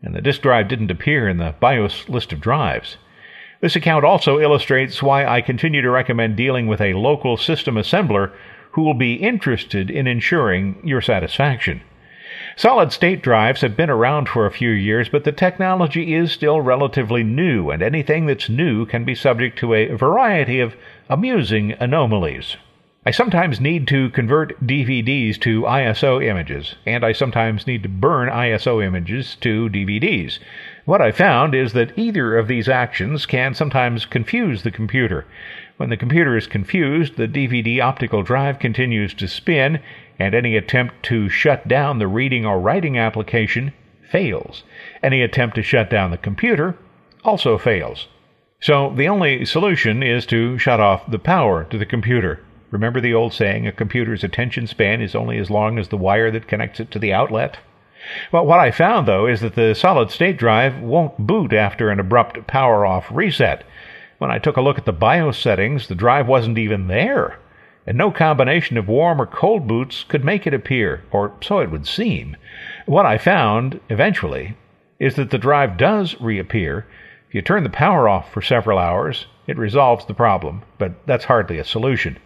and 0.00 0.14
the 0.14 0.22
disk 0.22 0.42
drive 0.42 0.68
didn't 0.68 0.92
appear 0.92 1.28
in 1.28 1.38
the 1.38 1.56
BIOS 1.58 2.08
list 2.08 2.32
of 2.32 2.40
drives. 2.40 2.98
This 3.60 3.74
account 3.74 4.04
also 4.04 4.38
illustrates 4.38 5.02
why 5.02 5.26
I 5.26 5.40
continue 5.40 5.82
to 5.82 5.90
recommend 5.90 6.36
dealing 6.36 6.68
with 6.68 6.80
a 6.80 6.94
local 6.94 7.36
system 7.36 7.74
assembler 7.74 8.30
who 8.72 8.82
will 8.82 8.94
be 8.94 9.14
interested 9.14 9.90
in 9.90 10.06
ensuring 10.06 10.80
your 10.84 11.00
satisfaction. 11.00 11.82
Solid 12.56 12.92
state 12.92 13.22
drives 13.22 13.60
have 13.60 13.76
been 13.76 13.90
around 13.90 14.28
for 14.28 14.44
a 14.44 14.50
few 14.50 14.70
years, 14.70 15.08
but 15.08 15.24
the 15.24 15.32
technology 15.32 16.14
is 16.14 16.32
still 16.32 16.60
relatively 16.60 17.22
new, 17.22 17.70
and 17.70 17.82
anything 17.82 18.26
that's 18.26 18.48
new 18.48 18.84
can 18.84 19.04
be 19.04 19.14
subject 19.14 19.58
to 19.58 19.74
a 19.74 19.94
variety 19.94 20.58
of 20.60 20.76
amusing 21.08 21.72
anomalies. 21.78 22.56
I 23.06 23.12
sometimes 23.12 23.60
need 23.60 23.86
to 23.88 24.10
convert 24.10 24.60
DVDs 24.60 25.40
to 25.40 25.62
ISO 25.62 26.22
images, 26.22 26.74
and 26.84 27.06
I 27.06 27.12
sometimes 27.12 27.66
need 27.66 27.82
to 27.84 27.88
burn 27.88 28.28
ISO 28.28 28.84
images 28.84 29.36
to 29.36 29.70
DVDs. 29.70 30.38
What 30.84 31.00
I 31.00 31.12
found 31.12 31.54
is 31.54 31.72
that 31.72 31.96
either 31.96 32.36
of 32.36 32.48
these 32.48 32.68
actions 32.68 33.24
can 33.24 33.54
sometimes 33.54 34.04
confuse 34.04 34.62
the 34.62 34.70
computer. 34.70 35.24
When 35.78 35.90
the 35.90 35.96
computer 35.96 36.36
is 36.36 36.48
confused, 36.48 37.16
the 37.16 37.28
DVD 37.28 37.80
optical 37.80 38.24
drive 38.24 38.58
continues 38.58 39.14
to 39.14 39.28
spin, 39.28 39.78
and 40.18 40.34
any 40.34 40.56
attempt 40.56 41.04
to 41.04 41.28
shut 41.28 41.68
down 41.68 42.00
the 42.00 42.08
reading 42.08 42.44
or 42.44 42.58
writing 42.58 42.98
application 42.98 43.72
fails. 44.10 44.64
Any 45.04 45.22
attempt 45.22 45.54
to 45.54 45.62
shut 45.62 45.88
down 45.88 46.10
the 46.10 46.16
computer 46.16 46.76
also 47.22 47.58
fails. 47.58 48.08
So 48.60 48.92
the 48.96 49.06
only 49.06 49.44
solution 49.44 50.02
is 50.02 50.26
to 50.26 50.58
shut 50.58 50.80
off 50.80 51.08
the 51.08 51.20
power 51.20 51.62
to 51.70 51.78
the 51.78 51.86
computer. 51.86 52.40
Remember 52.72 53.00
the 53.00 53.14
old 53.14 53.32
saying, 53.32 53.68
a 53.68 53.70
computer's 53.70 54.24
attention 54.24 54.66
span 54.66 55.00
is 55.00 55.14
only 55.14 55.38
as 55.38 55.48
long 55.48 55.78
as 55.78 55.88
the 55.88 55.96
wire 55.96 56.32
that 56.32 56.48
connects 56.48 56.80
it 56.80 56.90
to 56.90 56.98
the 56.98 57.12
outlet? 57.12 57.58
Well, 58.32 58.46
what 58.46 58.58
I 58.58 58.72
found, 58.72 59.06
though, 59.06 59.26
is 59.26 59.42
that 59.42 59.54
the 59.54 59.74
solid 59.74 60.10
state 60.10 60.38
drive 60.38 60.80
won't 60.80 61.18
boot 61.18 61.52
after 61.52 61.90
an 61.90 62.00
abrupt 62.00 62.48
power 62.48 62.84
off 62.84 63.06
reset. 63.12 63.62
When 64.18 64.32
I 64.32 64.38
took 64.38 64.56
a 64.56 64.60
look 64.60 64.78
at 64.78 64.84
the 64.84 64.92
BIOS 64.92 65.38
settings, 65.38 65.86
the 65.86 65.94
drive 65.94 66.26
wasn't 66.26 66.58
even 66.58 66.88
there, 66.88 67.38
and 67.86 67.96
no 67.96 68.10
combination 68.10 68.76
of 68.76 68.88
warm 68.88 69.22
or 69.22 69.26
cold 69.26 69.68
boots 69.68 70.02
could 70.02 70.24
make 70.24 70.44
it 70.44 70.52
appear, 70.52 71.04
or 71.12 71.34
so 71.40 71.60
it 71.60 71.70
would 71.70 71.86
seem. 71.86 72.36
What 72.84 73.06
I 73.06 73.16
found, 73.16 73.78
eventually, 73.88 74.56
is 74.98 75.14
that 75.14 75.30
the 75.30 75.38
drive 75.38 75.76
does 75.76 76.20
reappear. 76.20 76.84
If 77.28 77.34
you 77.36 77.42
turn 77.42 77.62
the 77.62 77.70
power 77.70 78.08
off 78.08 78.32
for 78.32 78.42
several 78.42 78.76
hours, 78.76 79.26
it 79.46 79.56
resolves 79.56 80.04
the 80.06 80.14
problem, 80.14 80.62
but 80.78 81.06
that's 81.06 81.26
hardly 81.26 81.58
a 81.58 81.64
solution. 81.64 82.18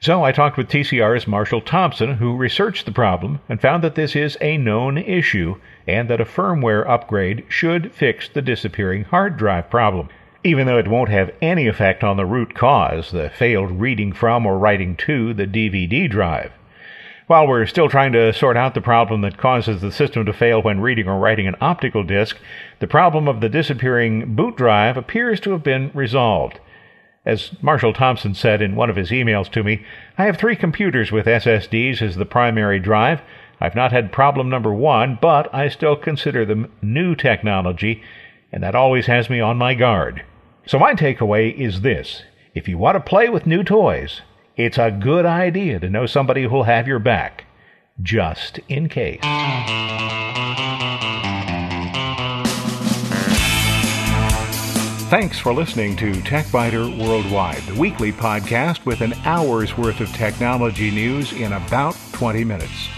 So 0.00 0.24
I 0.24 0.32
talked 0.32 0.56
with 0.56 0.68
TCR's 0.68 1.28
Marshall 1.28 1.60
Thompson, 1.60 2.14
who 2.14 2.36
researched 2.36 2.84
the 2.84 2.92
problem 2.92 3.38
and 3.48 3.60
found 3.60 3.84
that 3.84 3.94
this 3.94 4.16
is 4.16 4.36
a 4.40 4.56
known 4.56 4.98
issue 4.98 5.60
and 5.86 6.10
that 6.10 6.20
a 6.20 6.24
firmware 6.24 6.88
upgrade 6.88 7.44
should 7.48 7.92
fix 7.92 8.28
the 8.28 8.42
disappearing 8.42 9.04
hard 9.04 9.36
drive 9.36 9.70
problem. 9.70 10.08
Even 10.44 10.66
though 10.66 10.78
it 10.78 10.88
won't 10.88 11.10
have 11.10 11.32
any 11.42 11.66
effect 11.66 12.04
on 12.04 12.16
the 12.16 12.26
root 12.26 12.54
cause, 12.54 13.10
the 13.10 13.30
failed 13.30 13.80
reading 13.80 14.12
from 14.12 14.46
or 14.46 14.58
writing 14.58 14.96
to 14.96 15.34
the 15.34 15.46
DVD 15.46 16.08
drive. 16.08 16.52
While 17.26 17.46
we're 17.46 17.66
still 17.66 17.90
trying 17.90 18.12
to 18.12 18.32
sort 18.32 18.56
out 18.56 18.72
the 18.72 18.80
problem 18.80 19.20
that 19.20 19.36
causes 19.36 19.82
the 19.82 19.92
system 19.92 20.24
to 20.24 20.32
fail 20.32 20.62
when 20.62 20.80
reading 20.80 21.08
or 21.08 21.18
writing 21.18 21.46
an 21.46 21.56
optical 21.60 22.02
disc, 22.02 22.38
the 22.78 22.86
problem 22.86 23.28
of 23.28 23.40
the 23.40 23.50
disappearing 23.50 24.34
boot 24.34 24.56
drive 24.56 24.96
appears 24.96 25.38
to 25.40 25.50
have 25.50 25.62
been 25.62 25.90
resolved. 25.92 26.60
As 27.26 27.50
Marshall 27.60 27.92
Thompson 27.92 28.32
said 28.32 28.62
in 28.62 28.76
one 28.76 28.88
of 28.88 28.96
his 28.96 29.10
emails 29.10 29.50
to 29.50 29.62
me, 29.62 29.84
I 30.16 30.24
have 30.24 30.38
three 30.38 30.56
computers 30.56 31.12
with 31.12 31.26
SSDs 31.26 32.00
as 32.00 32.16
the 32.16 32.24
primary 32.24 32.78
drive. 32.78 33.20
I've 33.60 33.74
not 33.74 33.92
had 33.92 34.12
problem 34.12 34.48
number 34.48 34.72
one, 34.72 35.18
but 35.20 35.52
I 35.54 35.68
still 35.68 35.96
consider 35.96 36.46
them 36.46 36.72
new 36.80 37.14
technology, 37.14 38.02
and 38.52 38.62
that 38.62 38.74
always 38.74 39.06
has 39.06 39.28
me 39.28 39.40
on 39.40 39.56
my 39.56 39.74
guard. 39.74 40.24
So 40.66 40.78
my 40.78 40.94
takeaway 40.94 41.54
is 41.54 41.80
this. 41.80 42.22
If 42.54 42.68
you 42.68 42.78
want 42.78 42.96
to 42.96 43.00
play 43.00 43.28
with 43.28 43.46
new 43.46 43.62
toys, 43.62 44.22
it's 44.56 44.78
a 44.78 44.90
good 44.90 45.24
idea 45.24 45.78
to 45.80 45.88
know 45.88 46.06
somebody 46.06 46.44
who'll 46.44 46.64
have 46.64 46.88
your 46.88 46.98
back, 46.98 47.44
just 48.02 48.58
in 48.68 48.88
case. 48.88 49.20
Thanks 55.08 55.38
for 55.38 55.54
listening 55.54 55.96
to 55.96 56.12
TechByter 56.12 57.02
Worldwide, 57.02 57.62
the 57.62 57.80
weekly 57.80 58.12
podcast 58.12 58.84
with 58.84 59.00
an 59.00 59.14
hour's 59.24 59.78
worth 59.78 60.00
of 60.00 60.12
technology 60.12 60.90
news 60.90 61.32
in 61.32 61.54
about 61.54 61.96
20 62.12 62.44
minutes. 62.44 62.88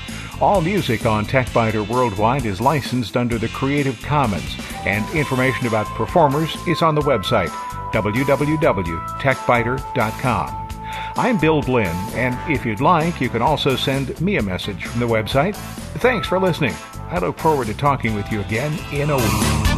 All 0.41 0.61
music 0.61 1.07
on 1.07 1.25
TechByter 1.25 1.87
Worldwide 1.87 2.47
is 2.47 2.61
licensed 2.61 3.17
under 3.17 3.39
the 3.39 3.47
Creative 3.51 4.01
Commons, 4.03 4.57
and 4.87 5.09
information 5.15 5.67
about 5.67 5.87
performers 5.89 6.57
is 6.67 6.81
on 6.83 6.95
the 6.95 7.03
website 7.03 7.51
www.techbyter.com. 7.93 10.69
I'm 11.17 11.39
Bill 11.39 11.63
Blinn, 11.63 11.97
and 12.15 12.39
if 12.51 12.65
you'd 12.65 12.81
like, 12.81 13.21
you 13.21 13.29
can 13.29 13.43
also 13.43 13.77
send 13.77 14.19
me 14.21 14.37
a 14.37 14.43
message 14.43 14.85
from 14.85 15.01
the 15.01 15.07
website. 15.07 15.57
Thanks 15.99 16.29
for 16.29 16.39
listening. 16.39 16.75
I 17.11 17.19
look 17.19 17.39
forward 17.39 17.67
to 17.67 17.75
talking 17.75 18.15
with 18.15 18.31
you 18.31 18.41
again 18.41 18.79
in 18.93 19.11
a 19.11 19.17
week. 19.17 19.70